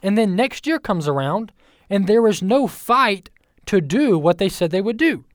And 0.02 0.18
then 0.18 0.36
next 0.36 0.66
year 0.66 0.80
comes 0.80 1.08
around 1.08 1.52
and 1.90 2.08
there 2.08 2.28
is 2.28 2.42
no 2.42 2.68
fight 2.68 3.30
to 3.66 3.82
do 3.82 4.18
what 4.18 4.38
they 4.38 4.50
said 4.50 4.72
they 4.72 4.82
would 4.82 4.98
do. 4.98 5.26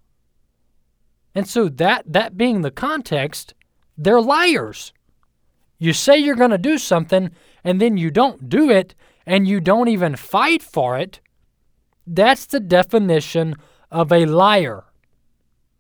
And 1.35 1.49
so 1.49 1.69
that 1.69 2.05
that 2.07 2.37
being 2.37 2.63
the 2.63 2.71
context, 2.71 3.55
they're 3.99 4.21
liars. 4.21 4.93
You 5.79 5.93
say 5.93 6.17
you're 6.17 6.37
going 6.37 6.51
to 6.51 6.59
do 6.59 6.79
something 6.79 7.31
and 7.63 7.81
then 7.81 7.97
you 7.97 8.11
don't 8.11 8.49
do 8.49 8.71
it 8.71 8.95
and 9.27 9.47
you 9.47 9.61
don't 9.61 9.89
even 9.89 10.17
fight 10.17 10.63
for 10.63 10.97
it. 10.99 11.21
That's 12.07 12.47
the 12.47 12.61
definition 12.61 13.57
of 13.95 14.11
a 14.11 14.27
liar. 14.27 14.85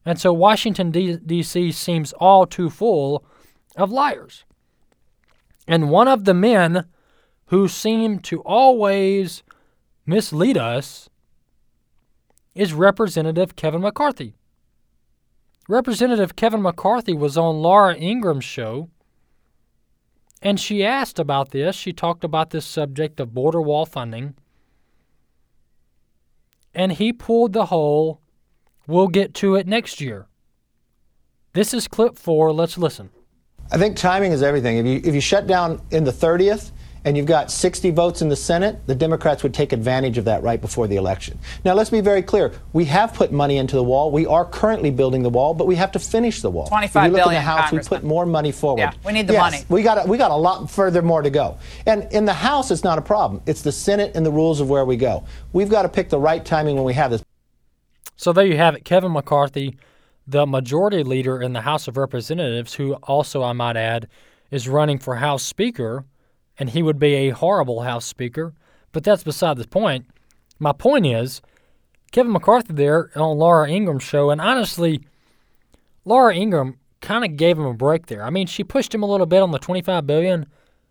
And 0.06 0.20
so 0.20 0.32
Washington, 0.32 0.90
D.C. 0.92 1.72
seems 1.72 2.12
all 2.14 2.46
too 2.46 2.70
full 2.70 3.24
of 3.76 3.90
liars. 3.90 4.44
And 5.66 5.90
one 5.90 6.06
of 6.06 6.24
the 6.24 6.34
men 6.34 6.84
who 7.46 7.66
seem 7.66 8.20
to 8.20 8.40
always 8.42 9.42
mislead 10.06 10.56
us 10.56 11.10
is 12.54 12.72
Representative 12.72 13.56
Kevin 13.56 13.80
McCarthy. 13.80 14.36
Representative 15.68 16.36
Kevin 16.36 16.62
McCarthy 16.62 17.14
was 17.14 17.36
on 17.36 17.56
Laura 17.56 17.96
Ingraham's 17.96 18.44
show, 18.44 18.90
and 20.40 20.60
she 20.60 20.84
asked 20.84 21.18
about 21.18 21.50
this. 21.50 21.74
She 21.74 21.92
talked 21.92 22.22
about 22.22 22.50
this 22.50 22.66
subject 22.66 23.18
of 23.18 23.34
border 23.34 23.62
wall 23.62 23.86
funding, 23.86 24.34
and 26.74 26.92
he 26.92 27.12
pulled 27.12 27.52
the 27.52 27.66
whole, 27.66 28.20
we'll 28.86 29.08
get 29.08 29.34
to 29.34 29.56
it 29.56 29.66
next 29.66 30.00
year. 30.00 30.26
This 31.52 31.72
is 31.72 31.86
clip 31.86 32.18
four. 32.18 32.52
Let's 32.52 32.76
listen. 32.76 33.10
I 33.70 33.78
think 33.78 33.96
timing 33.96 34.32
is 34.32 34.42
everything. 34.42 34.78
If 34.78 34.86
you 34.86 35.00
if 35.04 35.14
you 35.14 35.20
shut 35.20 35.46
down 35.46 35.80
in 35.90 36.04
the 36.04 36.12
30th 36.12 36.72
and 37.04 37.16
you've 37.16 37.26
got 37.26 37.50
60 37.50 37.90
votes 37.90 38.22
in 38.22 38.28
the 38.28 38.36
Senate, 38.36 38.86
the 38.86 38.94
Democrats 38.94 39.42
would 39.42 39.52
take 39.52 39.72
advantage 39.72 40.16
of 40.16 40.24
that 40.24 40.42
right 40.42 40.60
before 40.60 40.86
the 40.88 40.96
election. 40.96 41.38
Now, 41.64 41.74
let's 41.74 41.90
be 41.90 42.00
very 42.00 42.22
clear. 42.22 42.52
We 42.72 42.86
have 42.86 43.12
put 43.12 43.30
money 43.30 43.58
into 43.58 43.76
the 43.76 43.82
wall. 43.82 44.10
We 44.10 44.26
are 44.26 44.44
currently 44.44 44.90
building 44.90 45.22
the 45.22 45.28
wall, 45.28 45.52
but 45.52 45.66
we 45.66 45.76
have 45.76 45.92
to 45.92 45.98
finish 45.98 46.40
the 46.40 46.50
wall. 46.50 46.66
25 46.66 47.04
if 47.04 47.10
you 47.10 47.16
look 47.16 47.26
in 47.26 47.34
the 47.34 47.40
House, 47.40 47.70
we 47.72 47.80
put 47.80 48.04
more 48.04 48.24
money 48.24 48.52
forward. 48.52 48.80
Yeah, 48.80 48.92
we 49.04 49.12
need 49.12 49.26
the 49.26 49.34
Yes, 49.34 49.40
money. 49.40 49.64
We 49.68 49.82
got, 49.82 50.06
a, 50.06 50.08
we 50.08 50.16
got 50.16 50.30
a 50.30 50.36
lot 50.36 50.70
further 50.70 51.02
more 51.02 51.20
to 51.20 51.30
go. 51.30 51.58
And 51.86 52.10
in 52.10 52.24
the 52.24 52.32
House, 52.32 52.70
it's 52.70 52.84
not 52.84 52.98
a 52.98 53.02
problem. 53.02 53.42
It's 53.46 53.60
the 53.60 53.72
Senate 53.72 54.12
and 54.14 54.24
the 54.24 54.32
rules 54.32 54.60
of 54.60 54.70
where 54.70 54.84
we 54.84 54.96
go. 54.96 55.24
We've 55.52 55.68
got 55.68 55.82
to 55.82 55.88
pick 55.88 56.08
the 56.08 56.18
right 56.18 56.44
timing 56.44 56.76
when 56.76 56.84
we 56.84 56.94
have 56.94 57.10
this. 57.10 57.22
So 58.16 58.32
there 58.32 58.46
you 58.46 58.56
have 58.56 58.74
it. 58.74 58.84
Kevin 58.84 59.12
McCarthy, 59.12 59.76
the 60.26 60.46
majority 60.46 61.02
leader 61.02 61.42
in 61.42 61.52
the 61.52 61.60
House 61.60 61.86
of 61.86 61.96
Representatives, 61.98 62.74
who 62.74 62.94
also, 62.94 63.42
I 63.42 63.52
might 63.52 63.76
add, 63.76 64.08
is 64.50 64.68
running 64.68 64.98
for 64.98 65.16
House 65.16 65.42
Speaker, 65.42 66.04
and 66.58 66.70
he 66.70 66.82
would 66.82 66.98
be 66.98 67.14
a 67.14 67.30
horrible 67.30 67.82
House 67.82 68.04
Speaker. 68.04 68.54
But 68.92 69.04
that's 69.04 69.24
beside 69.24 69.56
the 69.56 69.66
point. 69.66 70.06
My 70.58 70.72
point 70.72 71.06
is, 71.06 71.42
Kevin 72.12 72.32
McCarthy 72.32 72.74
there 72.74 73.10
on 73.16 73.38
Laura 73.38 73.68
Ingraham's 73.68 74.04
show, 74.04 74.30
and 74.30 74.40
honestly, 74.40 75.00
Laura 76.04 76.34
Ingraham 76.34 76.78
kind 77.00 77.24
of 77.24 77.36
gave 77.36 77.58
him 77.58 77.66
a 77.66 77.74
break 77.74 78.06
there. 78.06 78.22
I 78.22 78.30
mean, 78.30 78.46
she 78.46 78.62
pushed 78.62 78.94
him 78.94 79.02
a 79.02 79.06
little 79.06 79.26
bit 79.26 79.42
on 79.42 79.50
the 79.50 79.58
25 79.58 80.06
billion, 80.06 80.46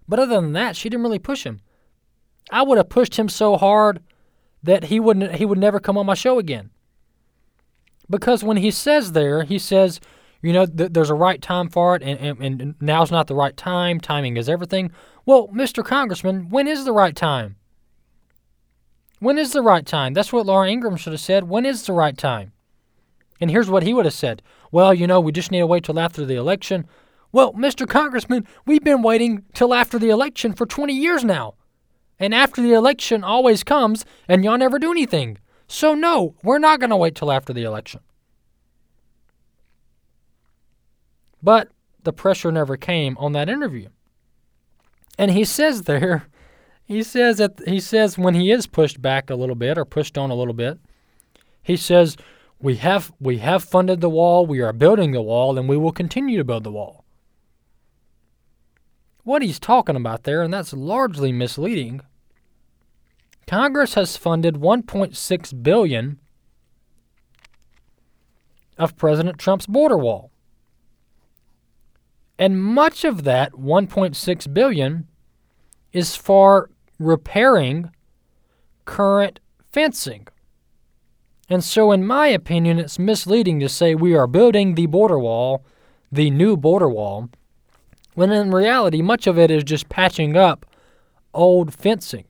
but 0.07 0.19
other 0.19 0.35
than 0.35 0.51
that, 0.53 0.75
she 0.75 0.89
didn't 0.89 1.03
really 1.03 1.19
push 1.19 1.45
him. 1.45 1.61
I 2.51 2.61
would 2.61 2.77
have 2.77 2.89
pushed 2.89 3.17
him 3.17 3.29
so 3.29 3.55
hard 3.55 4.01
that 4.61 4.85
he 4.85 4.99
wouldn't 4.99 5.35
he 5.35 5.45
would 5.45 5.57
never 5.57 5.79
come 5.79 5.97
on 5.97 6.05
my 6.05 6.13
show 6.13 6.39
again. 6.39 6.71
Because 8.09 8.43
when 8.43 8.57
he 8.57 8.69
says 8.69 9.13
there, 9.13 9.43
he 9.43 9.57
says, 9.57 9.99
you 10.41 10.51
know, 10.51 10.65
th- 10.65 10.91
there's 10.91 11.09
a 11.09 11.15
right 11.15 11.41
time 11.41 11.69
for 11.69 11.95
it, 11.95 12.03
and, 12.03 12.19
and, 12.19 12.61
and 12.61 12.75
now's 12.81 13.11
not 13.11 13.27
the 13.27 13.35
right 13.35 13.55
time. 13.55 13.99
Timing 13.99 14.35
is 14.35 14.49
everything. 14.49 14.91
Well, 15.25 15.47
Mr. 15.49 15.83
Congressman, 15.83 16.49
when 16.49 16.67
is 16.67 16.83
the 16.83 16.91
right 16.91 17.15
time? 17.15 17.55
When 19.19 19.37
is 19.37 19.53
the 19.53 19.61
right 19.61 19.85
time? 19.85 20.13
That's 20.13 20.33
what 20.33 20.45
Laura 20.45 20.69
Ingraham 20.69 20.97
should 20.97 21.13
have 21.13 21.21
said. 21.21 21.45
When 21.47 21.65
is 21.65 21.85
the 21.85 21.93
right 21.93 22.17
time? 22.17 22.51
And 23.39 23.49
here's 23.49 23.69
what 23.69 23.83
he 23.83 23.93
would 23.93 24.05
have 24.05 24.13
said. 24.13 24.41
Well, 24.71 24.93
you 24.93 25.07
know, 25.07 25.21
we 25.21 25.31
just 25.31 25.49
need 25.49 25.59
to 25.59 25.67
wait 25.67 25.85
till 25.85 25.99
after 25.99 26.25
the 26.25 26.35
election. 26.35 26.85
Well, 27.31 27.53
Mr. 27.53 27.87
Congressman, 27.87 28.45
we've 28.65 28.83
been 28.83 29.01
waiting 29.01 29.45
till 29.53 29.73
after 29.73 29.97
the 29.97 30.09
election 30.09 30.53
for 30.53 30.65
20 30.65 30.93
years 30.93 31.23
now. 31.23 31.55
And 32.19 32.33
after 32.33 32.61
the 32.61 32.73
election 32.73 33.23
always 33.23 33.63
comes, 33.63 34.05
and 34.27 34.43
y'all 34.43 34.57
never 34.57 34.77
do 34.77 34.91
anything. 34.91 35.37
So, 35.67 35.93
no, 35.93 36.35
we're 36.43 36.59
not 36.59 36.79
going 36.79 36.89
to 36.89 36.97
wait 36.97 37.15
till 37.15 37.31
after 37.31 37.53
the 37.53 37.63
election. 37.63 38.01
But 41.41 41.69
the 42.03 42.13
pressure 42.13 42.51
never 42.51 42.77
came 42.77 43.17
on 43.17 43.31
that 43.31 43.49
interview. 43.49 43.87
And 45.17 45.31
he 45.31 45.45
says 45.45 45.83
there, 45.83 46.27
he 46.85 47.03
says 47.03 47.37
that 47.37 47.61
he 47.67 47.79
says 47.79 48.17
when 48.17 48.33
he 48.33 48.51
is 48.51 48.67
pushed 48.67 49.01
back 49.01 49.29
a 49.29 49.35
little 49.35 49.55
bit 49.55 49.77
or 49.77 49.85
pushed 49.85 50.17
on 50.17 50.31
a 50.31 50.35
little 50.35 50.53
bit, 50.53 50.79
he 51.61 51.77
says 51.77 52.17
we 52.59 52.77
have 52.77 53.11
we 53.19 53.37
have 53.37 53.63
funded 53.63 54.01
the 54.01 54.09
wall, 54.09 54.45
we 54.45 54.61
are 54.61 54.73
building 54.73 55.11
the 55.11 55.21
wall, 55.21 55.57
and 55.57 55.69
we 55.69 55.77
will 55.77 55.91
continue 55.91 56.37
to 56.37 56.43
build 56.43 56.63
the 56.63 56.71
wall. 56.71 57.03
What 59.23 59.41
he's 59.41 59.59
talking 59.59 59.95
about 59.95 60.23
there, 60.23 60.41
and 60.41 60.53
that's 60.53 60.73
largely 60.73 61.31
misleading. 61.31 62.01
Congress 63.47 63.93
has 63.93 64.17
funded 64.17 64.55
1.6 64.55 65.63
billion 65.63 66.19
of 68.77 68.97
President 68.97 69.37
Trump's 69.37 69.67
border 69.67 69.97
wall. 69.97 70.32
And 72.37 72.61
much 72.61 73.03
of 73.03 73.23
that 73.23 73.53
1.6 73.53 74.53
billion 74.53 75.07
is 75.91 76.15
for 76.15 76.69
repairing 76.99 77.91
current 78.85 79.39
fencing. 79.71 80.27
And 81.49 81.63
so 81.63 81.91
in 81.91 82.05
my 82.05 82.27
opinion 82.27 82.79
it's 82.79 82.97
misleading 82.97 83.59
to 83.59 83.69
say 83.69 83.93
we 83.93 84.15
are 84.15 84.27
building 84.27 84.75
the 84.75 84.87
border 84.87 85.19
wall, 85.19 85.63
the 86.11 86.29
new 86.29 86.57
border 86.57 86.89
wall, 86.89 87.29
when 88.15 88.31
in 88.31 88.51
reality 88.51 89.01
much 89.01 89.27
of 89.27 89.37
it 89.37 89.51
is 89.51 89.63
just 89.63 89.89
patching 89.89 90.35
up 90.35 90.65
old 91.33 91.73
fencing. 91.73 92.25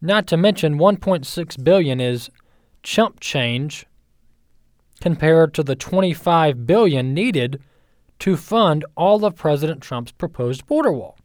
Not 0.00 0.26
to 0.28 0.36
mention 0.36 0.78
1.6 0.78 1.64
billion 1.64 2.00
is 2.00 2.30
chump 2.82 3.20
change 3.20 3.86
compared 5.00 5.54
to 5.54 5.62
the 5.62 5.76
25 5.76 6.66
billion 6.66 7.14
needed 7.14 7.60
to 8.20 8.36
fund 8.36 8.84
all 8.96 9.24
of 9.24 9.36
President 9.36 9.80
Trump's 9.80 10.12
proposed 10.12 10.66
border 10.66 10.92
wall. 10.92 11.18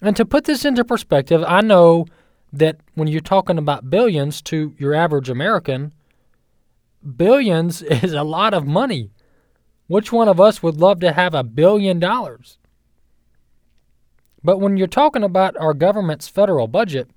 And 0.00 0.16
to 0.16 0.24
put 0.24 0.44
this 0.44 0.64
into 0.64 0.84
perspective, 0.84 1.42
I 1.46 1.60
know 1.60 2.06
that 2.52 2.76
when 2.94 3.08
you're 3.08 3.20
talking 3.20 3.58
about 3.58 3.90
billions 3.90 4.40
to 4.42 4.74
your 4.78 4.94
average 4.94 5.28
American, 5.28 5.92
billions 7.16 7.82
is 8.02 8.12
a 8.12 8.22
lot 8.22 8.54
of 8.54 8.66
money. 8.66 9.10
Which 9.86 10.12
one 10.12 10.28
of 10.28 10.38
us 10.38 10.62
would 10.62 10.76
love 10.76 11.00
to 11.00 11.12
have 11.12 11.34
a 11.34 11.42
billion 11.42 11.98
dollars? 11.98 12.58
But 14.44 14.58
when 14.58 14.76
you're 14.76 14.86
talking 14.86 15.24
about 15.24 15.56
our 15.56 15.74
government's 15.74 16.28
federal 16.28 16.68
budget, 16.68 17.10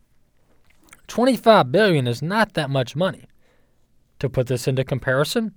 25 1.08 1.72
billion 1.72 2.08
is 2.08 2.22
not 2.22 2.54
that 2.54 2.70
much 2.70 2.96
money. 2.96 3.26
To 4.20 4.30
put 4.30 4.48
this 4.48 4.68
into 4.68 4.84
comparison, 4.84 5.54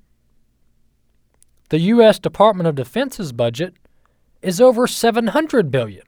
the 1.70 1.78
US 1.80 2.18
Department 2.18 2.68
of 2.68 2.74
Defense's 2.74 3.32
budget 3.32 3.74
is 4.42 4.60
over 4.60 4.86
700 4.86 5.70
billion. 5.70 6.04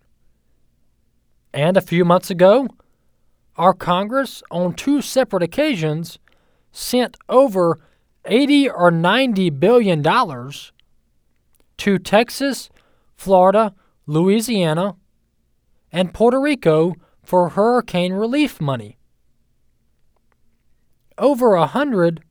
And 1.53 1.77
a 1.77 1.81
few 1.81 2.05
months 2.05 2.31
ago, 2.31 2.69
our 3.57 3.73
Congress 3.73 4.42
on 4.51 4.75
two 4.75 5.01
separate 5.01 5.42
occasions 5.42 6.19
sent 6.71 7.16
over 7.29 7.81
80 8.27 8.69
or 8.69 8.90
90 8.90 9.51
billion 9.51 10.03
dollars 10.03 10.73
to 11.79 11.99
Texas, 11.99 12.69
Florida, 13.16 13.75
Louisiana, 14.07 14.97
and 15.90 16.12
Puerto 16.12 16.40
Rico 16.40 16.95
for 17.23 17.51
hurricane 17.51 18.12
relief 18.12 18.61
money. 18.61 18.99
Over 21.19 21.55
a 21.55 21.66
hundred 21.66 22.23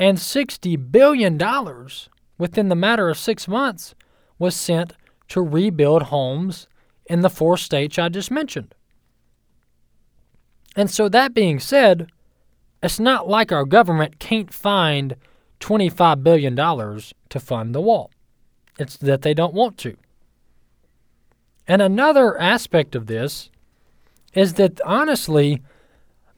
and 0.00 0.18
sixty 0.18 0.76
billion 0.76 1.36
dollars 1.36 2.08
within 2.38 2.70
the 2.70 2.74
matter 2.74 3.10
of 3.10 3.18
six 3.18 3.46
months 3.46 3.94
was 4.38 4.56
sent 4.56 4.94
to 5.28 5.42
rebuild 5.42 6.04
homes 6.04 6.66
in 7.04 7.20
the 7.20 7.28
four 7.28 7.58
states 7.58 7.98
I 7.98 8.08
just 8.08 8.30
mentioned. 8.30 8.74
And 10.74 10.90
so 10.90 11.08
that 11.10 11.34
being 11.34 11.60
said, 11.60 12.10
it's 12.82 12.98
not 12.98 13.28
like 13.28 13.52
our 13.52 13.66
government 13.66 14.18
can't 14.18 14.52
find 14.52 15.16
$25 15.60 16.22
billion 16.22 16.56
to 16.56 17.40
fund 17.40 17.74
the 17.74 17.80
wall. 17.82 18.10
It's 18.78 18.96
that 18.96 19.20
they 19.20 19.34
don't 19.34 19.52
want 19.52 19.76
to. 19.78 19.96
And 21.68 21.82
another 21.82 22.40
aspect 22.40 22.94
of 22.94 23.06
this 23.06 23.50
is 24.32 24.54
that 24.54 24.80
honestly, 24.86 25.60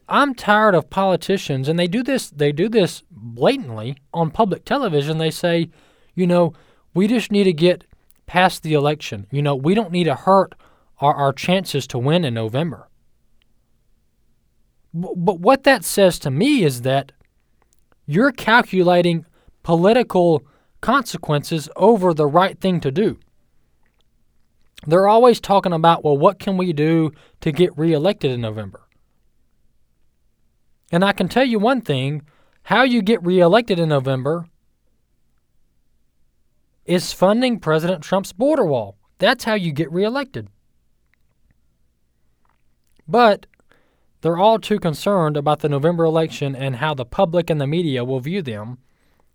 I'm 0.09 0.35
tired 0.35 0.75
of 0.75 0.91
politicians 0.91 1.69
and 1.69 1.79
they 1.79 1.87
do 1.87 2.03
this 2.03 2.31
they 2.31 2.53
do 2.53 2.69
this 2.69 3.03
blatantly 3.11 3.97
on 4.13 4.31
public 4.31 4.65
television. 4.65 5.19
They 5.19 5.31
say, 5.31 5.71
you 6.15 6.27
know, 6.27 6.53
we 6.95 7.07
just 7.07 7.31
need 7.31 7.45
to 7.45 7.53
get 7.53 7.85
past 8.27 8.63
the 8.63 8.75
election. 8.75 9.27
You 9.31 9.43
know, 9.43 9.55
we 9.55 9.75
don't 9.75 9.93
need 9.93 10.05
to 10.05 10.15
hurt 10.15 10.55
our, 11.01 11.15
our 11.15 11.33
chances 11.33 11.87
to 11.89 11.99
win 11.99 12.25
in 12.25 12.35
November. 12.35 12.89
But 14.95 15.41
what 15.41 15.65
that 15.65 15.85
says 15.85 16.19
to 16.21 16.31
me 16.31 16.65
is 16.65 16.83
that 16.83 17.13
you're 18.07 18.33
calculating 18.33 19.25
political 19.63 20.43
consequences 20.81 21.69
over 21.77 22.13
the 22.13 22.27
right 22.27 22.61
thing 22.61 22.81
to 22.81 22.91
do. 22.91 23.19
They're 24.87 25.09
always 25.09 25.41
talking 25.41 25.73
about, 25.73 26.05
well, 26.05 26.19
what 26.19 26.39
can 26.39 26.57
we 26.57 26.73
do 26.73 27.13
to 27.41 27.53
get 27.53 27.77
reelected 27.79 28.33
in 28.33 28.41
November? 28.41 28.81
And 30.93 31.03
I 31.03 31.13
can 31.13 31.29
tell 31.29 31.45
you 31.45 31.59
one 31.59 31.81
thing 31.81 32.23
how 32.65 32.83
you 32.83 33.01
get 33.01 33.25
reelected 33.25 33.79
in 33.79 33.89
November 33.89 34.47
is 36.85 37.15
funding 37.15 37.59
President 37.59 38.05
Trump's 38.05 38.33
border 38.33 38.67
wall. 38.67 38.99
That's 39.19 39.45
how 39.45 39.55
you 39.55 39.73
get 39.73 39.91
reelected. 39.91 40.49
But 43.09 43.47
they're 44.21 44.39
all 44.39 44.59
too 44.59 44.79
concerned 44.79 45.37
about 45.37 45.61
the 45.61 45.69
November 45.69 46.05
election 46.05 46.55
and 46.55 46.77
how 46.77 46.95
the 46.95 47.05
public 47.05 47.49
and 47.49 47.61
the 47.61 47.67
media 47.67 48.05
will 48.05 48.21
view 48.21 48.43
them 48.43 48.79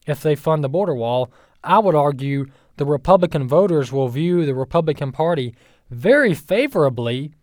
if 0.05 0.21
they 0.21 0.35
fund 0.35 0.63
the 0.63 0.69
border 0.69 0.95
wall. 0.95 1.31
I 1.63 1.79
would 1.79 1.95
argue 1.95 2.45
the 2.77 2.85
Republican 2.85 3.47
voters 3.47 3.91
will 3.91 4.07
view 4.07 4.45
the 4.45 4.55
Republican 4.55 5.11
Party 5.11 5.55
very 5.89 6.33
favorably 6.33 7.33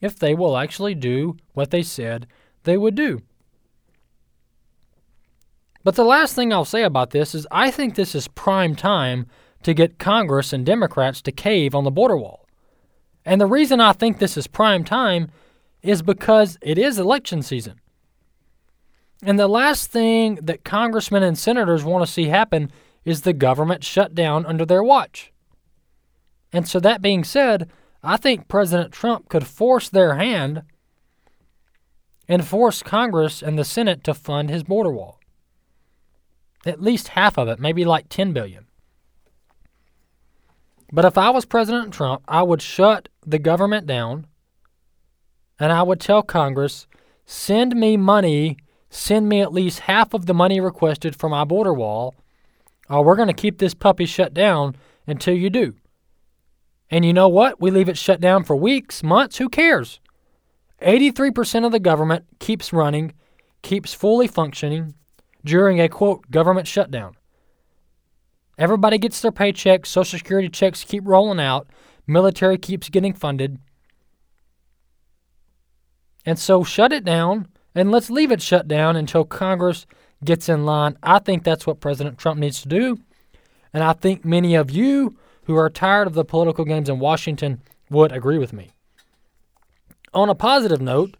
if 0.00 0.18
they 0.18 0.34
will 0.34 0.56
actually 0.56 0.94
do 0.94 1.36
what 1.52 1.70
they 1.70 1.82
said 1.82 2.26
they 2.62 2.76
would 2.76 2.94
do. 2.94 3.22
But 5.86 5.94
the 5.94 6.04
last 6.04 6.34
thing 6.34 6.52
I'll 6.52 6.64
say 6.64 6.82
about 6.82 7.10
this 7.10 7.32
is 7.32 7.46
I 7.48 7.70
think 7.70 7.94
this 7.94 8.16
is 8.16 8.26
prime 8.26 8.74
time 8.74 9.24
to 9.62 9.72
get 9.72 10.00
Congress 10.00 10.52
and 10.52 10.66
Democrats 10.66 11.22
to 11.22 11.30
cave 11.30 11.76
on 11.76 11.84
the 11.84 11.92
border 11.92 12.16
wall. 12.16 12.44
And 13.24 13.40
the 13.40 13.46
reason 13.46 13.80
I 13.80 13.92
think 13.92 14.18
this 14.18 14.36
is 14.36 14.48
prime 14.48 14.82
time 14.82 15.30
is 15.82 16.02
because 16.02 16.58
it 16.60 16.76
is 16.76 16.98
election 16.98 17.40
season. 17.40 17.80
And 19.22 19.38
the 19.38 19.46
last 19.46 19.92
thing 19.92 20.40
that 20.42 20.64
congressmen 20.64 21.22
and 21.22 21.38
senators 21.38 21.84
want 21.84 22.04
to 22.04 22.12
see 22.12 22.24
happen 22.24 22.72
is 23.04 23.20
the 23.20 23.32
government 23.32 23.84
shut 23.84 24.12
down 24.12 24.44
under 24.44 24.66
their 24.66 24.82
watch. 24.82 25.32
And 26.52 26.66
so, 26.66 26.80
that 26.80 27.00
being 27.00 27.22
said, 27.22 27.70
I 28.02 28.16
think 28.16 28.48
President 28.48 28.90
Trump 28.90 29.28
could 29.28 29.46
force 29.46 29.88
their 29.88 30.16
hand 30.16 30.62
and 32.26 32.44
force 32.44 32.82
Congress 32.82 33.40
and 33.40 33.56
the 33.56 33.64
Senate 33.64 34.02
to 34.02 34.14
fund 34.14 34.50
his 34.50 34.64
border 34.64 34.90
wall. 34.90 35.20
At 36.66 36.82
least 36.82 37.08
half 37.08 37.38
of 37.38 37.48
it, 37.48 37.60
maybe 37.60 37.84
like 37.84 38.08
10 38.08 38.32
billion. 38.32 38.66
But 40.92 41.04
if 41.04 41.16
I 41.16 41.30
was 41.30 41.44
President 41.44 41.94
Trump, 41.94 42.22
I 42.26 42.42
would 42.42 42.60
shut 42.60 43.08
the 43.24 43.38
government 43.38 43.86
down 43.86 44.26
and 45.58 45.72
I 45.72 45.82
would 45.82 46.00
tell 46.00 46.22
Congress, 46.22 46.86
send 47.24 47.74
me 47.74 47.96
money, 47.96 48.56
send 48.90 49.28
me 49.28 49.40
at 49.40 49.52
least 49.52 49.80
half 49.80 50.12
of 50.12 50.26
the 50.26 50.34
money 50.34 50.60
requested 50.60 51.16
for 51.16 51.28
my 51.28 51.44
border 51.44 51.72
wall, 51.72 52.14
or 52.90 53.04
we're 53.04 53.16
going 53.16 53.28
to 53.28 53.34
keep 53.34 53.58
this 53.58 53.74
puppy 53.74 54.04
shut 54.04 54.34
down 54.34 54.76
until 55.06 55.34
you 55.34 55.50
do. 55.50 55.74
And 56.90 57.04
you 57.04 57.12
know 57.12 57.28
what? 57.28 57.60
We 57.60 57.70
leave 57.70 57.88
it 57.88 57.98
shut 57.98 58.20
down 58.20 58.44
for 58.44 58.54
weeks, 58.54 59.02
months, 59.02 59.38
who 59.38 59.48
cares? 59.48 59.98
83% 60.82 61.64
of 61.64 61.72
the 61.72 61.80
government 61.80 62.26
keeps 62.38 62.72
running, 62.72 63.12
keeps 63.62 63.94
fully 63.94 64.28
functioning 64.28 64.94
during 65.46 65.80
a 65.80 65.88
quote 65.88 66.30
government 66.30 66.66
shutdown. 66.66 67.16
Everybody 68.58 68.98
gets 68.98 69.20
their 69.20 69.32
paychecks, 69.32 69.86
Social 69.86 70.18
Security 70.18 70.48
checks 70.48 70.84
keep 70.84 71.06
rolling 71.06 71.40
out, 71.40 71.68
military 72.06 72.58
keeps 72.58 72.88
getting 72.88 73.14
funded. 73.14 73.58
And 76.24 76.38
so 76.38 76.64
shut 76.64 76.92
it 76.92 77.04
down 77.04 77.48
and 77.74 77.92
let's 77.92 78.10
leave 78.10 78.32
it 78.32 78.42
shut 78.42 78.66
down 78.66 78.96
until 78.96 79.24
Congress 79.24 79.86
gets 80.24 80.48
in 80.48 80.64
line. 80.64 80.98
I 81.02 81.20
think 81.20 81.44
that's 81.44 81.66
what 81.66 81.80
President 81.80 82.18
Trump 82.18 82.40
needs 82.40 82.60
to 82.62 82.68
do. 82.68 82.98
And 83.72 83.84
I 83.84 83.92
think 83.92 84.24
many 84.24 84.54
of 84.56 84.70
you 84.70 85.16
who 85.44 85.54
are 85.56 85.70
tired 85.70 86.08
of 86.08 86.14
the 86.14 86.24
political 86.24 86.64
games 86.64 86.88
in 86.88 86.98
Washington 86.98 87.60
would 87.88 88.10
agree 88.10 88.38
with 88.38 88.52
me. 88.52 88.70
On 90.12 90.28
a 90.28 90.34
positive 90.34 90.80
note, 90.80 91.16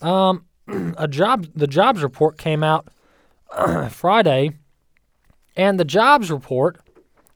um, 0.00 0.46
a 0.96 1.08
job 1.08 1.48
the 1.54 1.66
jobs 1.66 2.02
report 2.02 2.38
came 2.38 2.62
out 2.62 2.88
Friday, 3.90 4.52
and 5.56 5.78
the 5.78 5.84
jobs 5.84 6.30
report 6.30 6.78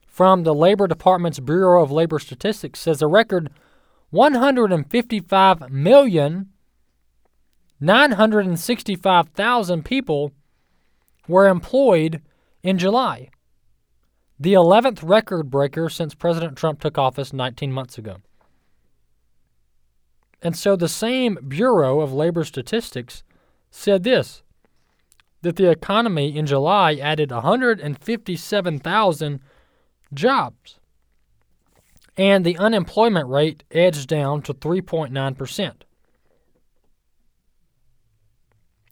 from 0.07 0.43
the 0.43 0.53
Labor 0.53 0.87
Department's 0.87 1.39
Bureau 1.39 1.81
of 1.81 1.91
Labor 1.91 2.19
Statistics 2.19 2.79
says 2.79 3.01
a 3.01 3.07
record 3.07 3.49
155 4.11 5.71
million 5.71 6.49
965,000 7.79 9.83
people 9.83 10.31
were 11.27 11.47
employed 11.47 12.21
in 12.61 12.77
July, 12.77 13.29
the 14.39 14.53
11th 14.53 14.99
record 15.03 15.49
breaker 15.49 15.89
since 15.89 16.15
President 16.15 16.57
Trump 16.57 16.79
took 16.79 16.97
office 16.97 17.33
19 17.33 17.73
months 17.73 17.97
ago. 17.97 18.17
And 20.41 20.55
so 20.55 20.77
the 20.77 20.87
same 20.87 21.37
Bureau 21.45 21.99
of 21.99 22.13
Labor 22.13 22.45
Statistics 22.45 23.23
said 23.69 24.03
this 24.03 24.42
that 25.43 25.57
the 25.57 25.69
economy 25.69 26.35
in 26.35 26.47
July 26.47 26.95
added 26.95 27.29
157,000 27.31 29.39
jobs. 30.13 30.79
And 32.17 32.45
the 32.45 32.57
unemployment 32.57 33.29
rate 33.29 33.63
edged 33.71 34.07
down 34.07 34.41
to 34.43 34.53
3.9%. 34.53 35.73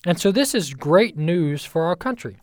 And 0.06 0.20
so 0.20 0.32
this 0.32 0.56
is 0.56 0.74
great 0.74 1.18
news 1.18 1.64
for 1.64 1.84
our 1.84 1.96
country. 1.96 2.40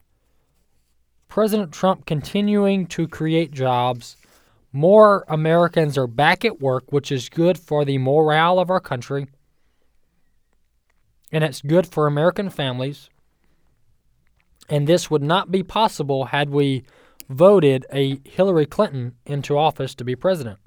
President 1.29 1.73
Trump 1.73 2.07
continuing 2.07 2.87
to 2.87 3.09
create 3.09 3.51
jobs. 3.51 4.16
More 4.73 5.25
Americans 5.29 5.99
are 5.99 6.07
back 6.07 6.44
at 6.44 6.61
work, 6.61 6.92
which 6.92 7.12
is 7.12 7.29
good 7.29 7.59
for 7.59 7.85
the 7.85 7.99
morale 7.99 8.59
of 8.59 8.71
our 8.71 8.81
country. 8.81 9.27
And 11.31 11.44
it's 11.44 11.61
good 11.61 11.87
for 11.87 12.07
American 12.07 12.49
families. 12.49 13.11
And 14.68 14.87
this 14.87 15.11
would 15.11 15.22
not 15.22 15.50
be 15.50 15.62
possible 15.62 16.26
had 16.26 16.50
we 16.50 16.85
voted 17.28 17.87
a 17.92 18.20
Hillary 18.24 18.66
Clinton 18.66 19.14
into 19.26 19.57
office 19.57 19.94
to 19.94 20.04
be 20.04 20.16
president. 20.16 20.59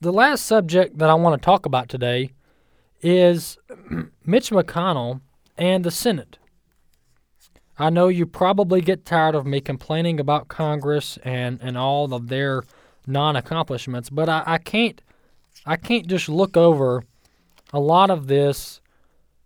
The 0.00 0.12
last 0.12 0.44
subject 0.44 0.98
that 0.98 1.10
I 1.10 1.14
want 1.14 1.40
to 1.40 1.44
talk 1.44 1.66
about 1.66 1.88
today 1.88 2.30
is 3.00 3.58
Mitch 4.24 4.50
McConnell 4.50 5.20
and 5.56 5.84
the 5.84 5.90
Senate. 5.90 6.38
I 7.78 7.90
know 7.90 8.08
you 8.08 8.26
probably 8.26 8.80
get 8.80 9.04
tired 9.04 9.34
of 9.34 9.46
me 9.46 9.60
complaining 9.60 10.20
about 10.20 10.48
Congress 10.48 11.18
and, 11.24 11.58
and 11.62 11.78
all 11.78 12.12
of 12.12 12.28
their 12.28 12.64
non 13.06 13.36
accomplishments, 13.36 14.10
but 14.10 14.28
I, 14.28 14.42
I 14.46 14.58
can't 14.58 15.00
I 15.64 15.76
can't 15.76 16.06
just 16.06 16.28
look 16.28 16.56
over 16.56 17.04
a 17.72 17.80
lot 17.80 18.10
of 18.10 18.26
this 18.26 18.80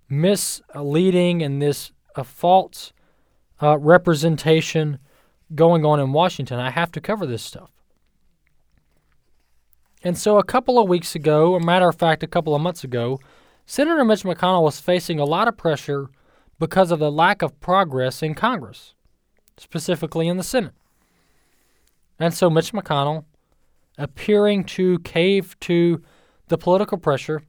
misleading 0.08 1.42
and 1.42 1.60
this 1.60 1.92
uh, 2.16 2.22
false 2.22 2.92
uh, 3.62 3.78
representation 3.78 4.98
going 5.54 5.84
on 5.84 6.00
in 6.00 6.12
Washington. 6.12 6.58
I 6.58 6.70
have 6.70 6.90
to 6.92 7.00
cover 7.00 7.26
this 7.26 7.42
stuff. 7.42 7.70
And 10.02 10.16
so, 10.16 10.38
a 10.38 10.44
couple 10.44 10.78
of 10.78 10.88
weeks 10.88 11.14
ago, 11.14 11.54
a 11.54 11.64
matter 11.64 11.88
of 11.88 11.96
fact, 11.96 12.22
a 12.22 12.28
couple 12.28 12.54
of 12.54 12.62
months 12.62 12.84
ago, 12.84 13.18
Senator 13.64 14.04
Mitch 14.04 14.22
McConnell 14.22 14.62
was 14.62 14.78
facing 14.78 15.18
a 15.18 15.24
lot 15.24 15.48
of 15.48 15.56
pressure 15.56 16.08
because 16.58 16.90
of 16.90 16.98
the 16.98 17.10
lack 17.10 17.42
of 17.42 17.58
progress 17.60 18.22
in 18.22 18.34
Congress, 18.34 18.94
specifically 19.56 20.28
in 20.28 20.36
the 20.36 20.42
Senate. 20.42 20.74
And 22.18 22.32
so, 22.32 22.48
Mitch 22.48 22.72
McConnell, 22.72 23.24
appearing 23.98 24.64
to 24.64 24.98
cave 25.00 25.58
to 25.60 26.02
the 26.48 26.58
political 26.58 26.98
pressure, 26.98 27.42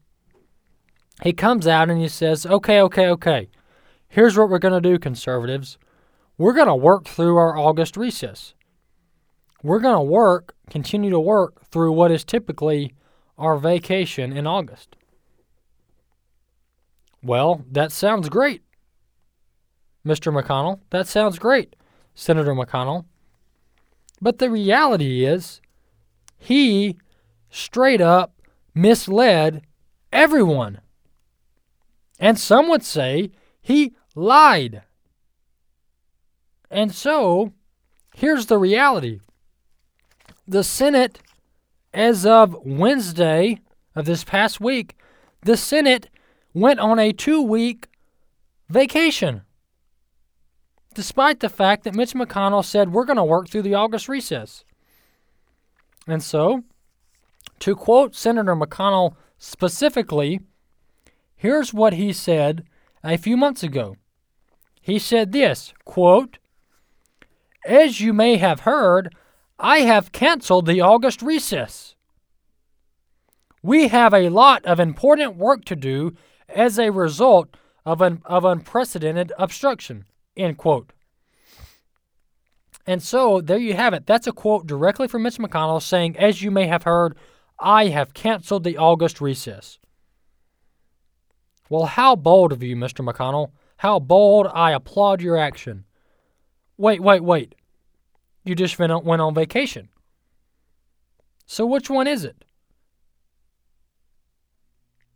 he 1.24 1.34
comes 1.34 1.68
out 1.68 1.90
and 1.90 2.00
he 2.00 2.08
says, 2.08 2.46
okay, 2.46 2.82
okay, 2.82 3.08
okay, 3.08 3.50
here's 4.08 4.38
what 4.38 4.50
we're 4.50 4.60
going 4.60 4.82
to 4.82 4.90
do, 4.90 5.00
conservatives. 5.00 5.78
We're 6.38 6.54
going 6.54 6.68
to 6.68 6.76
work 6.76 7.06
through 7.06 7.38
our 7.38 7.58
August 7.58 7.98
recess. 7.98 8.54
We're 9.64 9.80
going 9.80 9.96
to 9.96 10.02
work, 10.02 10.56
continue 10.70 11.10
to 11.10 11.20
work 11.20 11.66
through 11.66 11.92
what 11.94 12.12
is 12.12 12.24
typically 12.24 12.94
our 13.38 13.58
vacation 13.58 14.32
in 14.32 14.46
August. 14.46 14.96
Well, 17.24 17.66
that 17.72 17.92
sounds 17.92 18.30
great, 18.30 18.62
Mr. 20.06 20.32
McConnell. 20.32 20.80
That 20.92 21.08
sounds 21.08 21.40
great, 21.40 21.76
Senator 22.14 22.54
McConnell. 22.54 23.06
But 24.22 24.38
the 24.38 24.50
reality 24.50 25.26
is, 25.26 25.62
he 26.38 26.98
straight 27.50 28.02
up 28.02 28.34
misled 28.74 29.64
everyone. 30.14 30.80
And 32.20 32.40
some 32.40 32.70
would 32.70 32.84
say 32.84 33.32
he 33.68 33.94
lied. 34.16 34.84
And 36.72 36.96
so, 36.96 37.52
here's 38.16 38.46
the 38.46 38.58
reality 38.58 39.20
the 40.48 40.64
Senate, 40.64 41.20
as 41.94 42.26
of 42.26 42.56
Wednesday 42.64 43.60
of 43.94 44.06
this 44.06 44.24
past 44.24 44.62
week, 44.62 44.96
the 45.42 45.58
Senate 45.58 46.10
went 46.54 46.80
on 46.80 46.98
a 46.98 47.12
two 47.12 47.42
week 47.42 47.88
vacation. 48.70 49.42
Despite 50.94 51.42
the 51.42 51.50
fact 51.50 51.84
that 51.84 51.94
Mitch 51.94 52.14
McConnell 52.14 52.64
said 52.64 52.94
we're 52.94 53.04
going 53.04 53.18
to 53.18 53.24
work 53.26 53.50
through 53.50 53.64
the 53.64 53.76
August 53.76 54.08
recess. 54.08 54.64
And 56.08 56.24
so, 56.24 56.64
to 57.60 57.76
quote 57.76 58.16
Senator 58.16 58.56
McConnell 58.56 59.16
specifically, 59.38 60.40
here's 61.36 61.74
what 61.74 61.92
he 61.92 62.14
said 62.14 62.64
a 63.08 63.18
few 63.18 63.38
months 63.38 63.64
ago. 63.64 63.96
He 64.82 65.00
said 65.00 65.32
this, 65.32 65.74
quote, 65.86 66.38
As 67.66 68.02
you 68.02 68.14
may 68.14 68.38
have 68.38 68.62
heard, 68.62 69.16
I 69.60 69.80
have 69.80 70.12
canceled 70.12 70.66
the 70.66 70.82
August 70.82 71.22
recess. 71.22 71.96
We 73.64 73.88
have 73.88 74.14
a 74.14 74.30
lot 74.30 74.66
of 74.66 74.80
important 74.80 75.36
work 75.36 75.66
to 75.66 75.76
do 75.76 76.16
as 76.48 76.78
a 76.78 76.92
result 76.92 77.50
of, 77.86 78.02
an, 78.02 78.22
of 78.26 78.46
unprecedented 78.46 79.34
obstruction. 79.38 80.06
End 80.36 80.58
quote. 80.58 80.94
And 82.86 83.04
so 83.04 83.42
there 83.42 83.58
you 83.58 83.74
have 83.74 83.94
it. 83.94 84.06
That's 84.06 84.28
a 84.28 84.32
quote 84.32 84.68
directly 84.68 85.08
from 85.08 85.24
Mitch 85.24 85.38
McConnell 85.38 85.82
saying, 85.82 86.18
As 86.18 86.42
you 86.42 86.52
may 86.52 86.68
have 86.68 86.84
heard, 86.84 87.18
I 87.60 87.88
have 87.88 88.14
canceled 88.14 88.64
the 88.64 88.78
August 88.78 89.20
recess. 89.20 89.80
Well, 91.70 91.86
how 91.86 92.16
bold 92.16 92.52
of 92.52 92.64
you, 92.64 92.76
Mr. 92.76 93.06
McConnell. 93.06 93.52
How 93.78 94.00
bold. 94.00 94.48
I 94.54 94.72
applaud 94.72 95.22
your 95.22 95.38
action. 95.38 95.86
Wait, 96.78 97.02
wait, 97.02 97.24
wait. 97.24 97.56
You 98.44 98.56
just 98.56 98.80
went 98.80 98.92
on, 98.92 99.34
vacation. 99.34 99.90
So 101.46 101.66
which 101.66 101.90
one 101.90 102.08
is 102.08 102.24
it? 102.24 102.46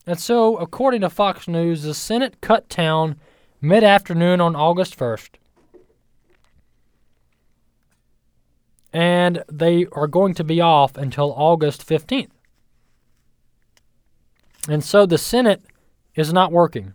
And 0.05 0.19
so, 0.19 0.57
according 0.57 1.01
to 1.01 1.09
Fox 1.09 1.47
News, 1.47 1.83
the 1.83 1.93
Senate 1.93 2.41
cut 2.41 2.69
town 2.69 3.17
mid 3.61 3.83
afternoon 3.83 4.41
on 4.41 4.55
August 4.55 4.97
1st. 4.97 5.35
And 8.91 9.43
they 9.49 9.85
are 9.93 10.07
going 10.07 10.33
to 10.33 10.43
be 10.43 10.59
off 10.59 10.97
until 10.97 11.31
August 11.33 11.87
15th. 11.87 12.31
And 14.67 14.83
so 14.83 15.05
the 15.05 15.17
Senate 15.17 15.61
is 16.15 16.33
not 16.33 16.51
working. 16.51 16.93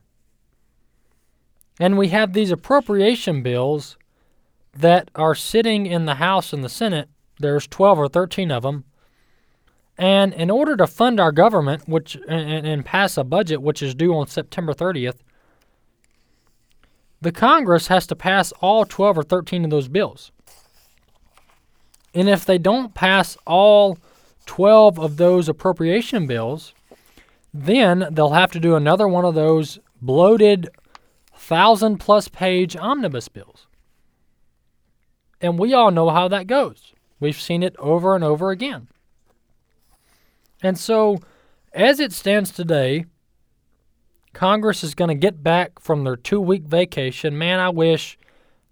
And 1.79 1.99
we 1.99 2.09
have 2.09 2.33
these 2.33 2.51
appropriation 2.51 3.43
bills 3.43 3.97
that 4.73 5.11
are 5.15 5.35
sitting 5.35 5.87
in 5.87 6.07
the 6.07 6.17
House 6.17 6.53
and 6.53 6.65
the 6.65 6.69
Senate. 6.69 7.09
There's 7.39 7.67
12 7.67 7.99
or 7.99 8.09
13 8.09 8.51
of 8.51 8.63
them. 8.63 8.85
And 9.99 10.35
in 10.35 10.51
order 10.51 10.77
to 10.77 10.87
fund 10.87 11.19
our 11.19 11.33
government, 11.33 11.89
which 11.89 12.17
and, 12.29 12.67
and 12.67 12.85
pass 12.85 13.17
a 13.17 13.25
budget 13.25 13.63
which 13.63 13.83
is 13.83 13.95
due 13.95 14.15
on 14.15 14.27
September 14.27 14.75
30th, 14.75 15.17
the 17.21 17.33
Congress 17.33 17.87
has 17.87 18.07
to 18.09 18.17
pass 18.17 18.53
all 18.61 18.85
12 18.85 19.19
or 19.19 19.23
13 19.23 19.65
of 19.65 19.71
those 19.71 19.89
bills. 19.89 20.33
And 22.15 22.29
if 22.29 22.45
they 22.45 22.59
don't 22.59 22.95
pass 22.95 23.37
all 23.47 23.99
12 24.45 24.99
of 24.99 25.17
those 25.17 25.49
appropriation 25.49 26.27
bills, 26.27 26.73
then 27.63 28.09
they'll 28.11 28.31
have 28.31 28.53
to 28.53 28.61
do 28.61 28.75
another 28.75 29.09
one 29.09 29.25
of 29.25 29.35
those 29.35 29.79
bloated 30.01 30.69
thousand 31.35 31.99
plus 31.99 32.29
page 32.29 32.77
omnibus 32.77 33.29
bills. 33.29 33.67
And 35.41 35.59
we 35.59 35.75
all 35.75 35.91
know 35.91 36.11
how 36.11 36.29
that 36.29 36.47
goes. 36.47 36.93
We've 37.21 37.41
seen 37.41 37.63
it 37.63 37.77
over 37.79 38.15
and 38.15 38.25
over 38.25 38.51
again. 38.51 38.89
And 40.63 40.79
so, 40.79 41.19
as 41.73 42.01
it 42.01 42.13
stands 42.13 42.51
today, 42.51 43.05
Congress 44.33 44.83
is 44.83 44.95
going 44.95 45.09
to 45.09 45.15
get 45.15 45.43
back 45.43 45.79
from 45.79 46.05
their 46.05 46.17
two 46.17 46.41
week 46.41 46.65
vacation. 46.65 47.39
Man, 47.39 47.59
I 47.59 47.69
wish 47.69 48.19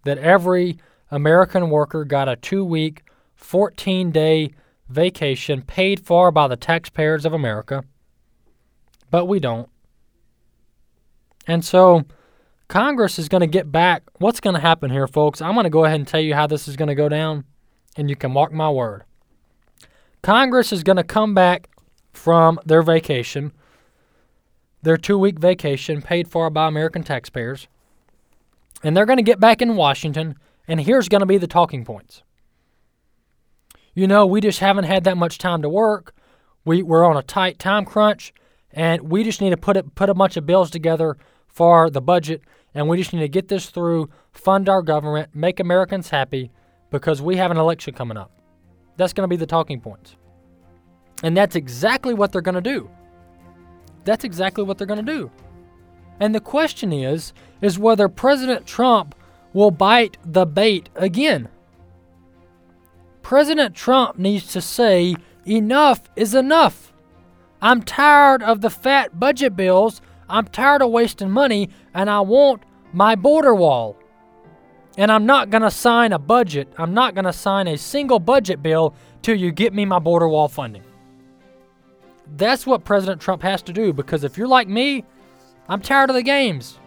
that 0.04 0.18
every 0.18 0.78
American 1.10 1.70
worker 1.70 2.04
got 2.04 2.28
a 2.28 2.36
two 2.36 2.64
week, 2.64 3.02
14 3.36 4.10
day 4.10 4.50
vacation 4.88 5.62
paid 5.62 6.04
for 6.04 6.30
by 6.30 6.48
the 6.48 6.56
taxpayers 6.56 7.24
of 7.24 7.32
America. 7.32 7.84
But 9.14 9.28
we 9.28 9.38
don't. 9.38 9.68
And 11.46 11.64
so, 11.64 12.04
Congress 12.66 13.16
is 13.16 13.28
going 13.28 13.42
to 13.42 13.46
get 13.46 13.70
back. 13.70 14.02
What's 14.18 14.40
going 14.40 14.54
to 14.54 14.60
happen 14.60 14.90
here, 14.90 15.06
folks? 15.06 15.40
I'm 15.40 15.54
going 15.54 15.62
to 15.62 15.70
go 15.70 15.84
ahead 15.84 16.00
and 16.00 16.08
tell 16.08 16.18
you 16.20 16.34
how 16.34 16.48
this 16.48 16.66
is 16.66 16.74
going 16.74 16.88
to 16.88 16.96
go 16.96 17.08
down, 17.08 17.44
and 17.96 18.10
you 18.10 18.16
can 18.16 18.32
mark 18.32 18.52
my 18.52 18.68
word. 18.68 19.04
Congress 20.22 20.72
is 20.72 20.82
going 20.82 20.96
to 20.96 21.04
come 21.04 21.32
back 21.32 21.68
from 22.12 22.58
their 22.66 22.82
vacation, 22.82 23.52
their 24.82 24.96
two 24.96 25.16
week 25.16 25.38
vacation 25.38 26.02
paid 26.02 26.26
for 26.26 26.50
by 26.50 26.66
American 26.66 27.04
taxpayers, 27.04 27.68
and 28.82 28.96
they're 28.96 29.06
going 29.06 29.18
to 29.18 29.22
get 29.22 29.38
back 29.38 29.62
in 29.62 29.76
Washington, 29.76 30.34
and 30.66 30.80
here's 30.80 31.08
going 31.08 31.20
to 31.20 31.24
be 31.24 31.38
the 31.38 31.46
talking 31.46 31.84
points. 31.84 32.24
You 33.94 34.08
know, 34.08 34.26
we 34.26 34.40
just 34.40 34.58
haven't 34.58 34.86
had 34.86 35.04
that 35.04 35.16
much 35.16 35.38
time 35.38 35.62
to 35.62 35.68
work. 35.68 36.12
We, 36.64 36.82
we're 36.82 37.04
on 37.04 37.16
a 37.16 37.22
tight 37.22 37.60
time 37.60 37.84
crunch, 37.84 38.34
and 38.74 39.10
we 39.10 39.24
just 39.24 39.40
need 39.40 39.50
to 39.50 39.56
put, 39.56 39.76
it, 39.76 39.94
put 39.94 40.10
a 40.10 40.14
bunch 40.14 40.36
of 40.36 40.44
bills 40.44 40.70
together 40.70 41.16
for 41.46 41.88
the 41.88 42.02
budget, 42.02 42.42
and 42.74 42.88
we 42.88 42.98
just 42.98 43.12
need 43.12 43.20
to 43.20 43.28
get 43.28 43.48
this 43.48 43.70
through, 43.70 44.10
fund 44.32 44.68
our 44.68 44.82
government, 44.82 45.34
make 45.34 45.60
Americans 45.60 46.10
happy, 46.10 46.50
because 46.90 47.22
we 47.22 47.36
have 47.36 47.50
an 47.50 47.56
election 47.56 47.94
coming 47.94 48.16
up. 48.16 48.30
That's 48.96 49.12
going 49.12 49.24
to 49.24 49.32
be 49.32 49.36
the 49.36 49.46
talking 49.46 49.80
points. 49.80 50.16
And 51.22 51.36
that's 51.36 51.56
exactly 51.56 52.12
what 52.14 52.32
they're 52.32 52.42
going 52.42 52.56
to 52.56 52.60
do. 52.60 52.90
That's 54.04 54.24
exactly 54.24 54.64
what 54.64 54.76
they're 54.76 54.86
going 54.86 55.04
to 55.04 55.12
do. 55.12 55.30
And 56.20 56.34
the 56.34 56.40
question 56.40 56.92
is 56.92 57.32
is 57.60 57.78
whether 57.78 58.08
President 58.08 58.66
Trump 58.66 59.14
will 59.52 59.70
bite 59.70 60.16
the 60.24 60.44
bait 60.44 60.88
again. 60.94 61.48
President 63.22 63.74
Trump 63.74 64.18
needs 64.18 64.52
to 64.52 64.60
say 64.60 65.16
enough 65.46 66.02
is 66.16 66.34
enough. 66.34 66.92
I'm 67.64 67.80
tired 67.82 68.42
of 68.42 68.60
the 68.60 68.68
fat 68.68 69.18
budget 69.18 69.56
bills. 69.56 70.02
I'm 70.28 70.44
tired 70.44 70.82
of 70.82 70.90
wasting 70.90 71.30
money 71.30 71.70
and 71.94 72.10
I 72.10 72.20
want 72.20 72.62
my 72.92 73.14
border 73.14 73.54
wall. 73.54 73.96
And 74.98 75.10
I'm 75.10 75.24
not 75.24 75.48
going 75.48 75.62
to 75.62 75.70
sign 75.70 76.12
a 76.12 76.18
budget. 76.18 76.70
I'm 76.76 76.92
not 76.92 77.14
going 77.14 77.24
to 77.24 77.32
sign 77.32 77.66
a 77.66 77.78
single 77.78 78.18
budget 78.18 78.62
bill 78.62 78.94
till 79.22 79.34
you 79.34 79.50
get 79.50 79.72
me 79.72 79.86
my 79.86 79.98
border 79.98 80.28
wall 80.28 80.46
funding. 80.46 80.82
That's 82.36 82.66
what 82.66 82.84
President 82.84 83.18
Trump 83.22 83.40
has 83.40 83.62
to 83.62 83.72
do 83.72 83.94
because 83.94 84.24
if 84.24 84.36
you're 84.36 84.46
like 84.46 84.68
me, 84.68 85.02
I'm 85.66 85.80
tired 85.80 86.10
of 86.10 86.16
the 86.16 86.22
games. 86.22 86.78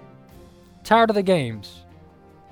Tired 0.84 1.10
of 1.10 1.16
the 1.16 1.24
games. 1.24 1.86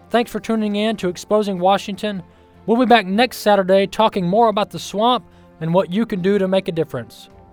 Thanks 0.09 0.31
for 0.31 0.39
tuning 0.39 0.77
in 0.77 0.97
to 0.97 1.09
Exposing 1.09 1.59
Washington. 1.59 2.23
We'll 2.65 2.79
be 2.79 2.87
back 2.87 3.05
next 3.05 3.37
Saturday 3.37 3.85
talking 3.85 4.25
more 4.25 4.47
about 4.47 4.71
the 4.71 4.79
swamp 4.79 5.27
and 5.61 5.75
what 5.75 5.93
you 5.93 6.07
can 6.07 6.23
do 6.23 6.39
to 6.39 6.47
make 6.47 6.67
a 6.67 6.71
difference. 6.71 7.29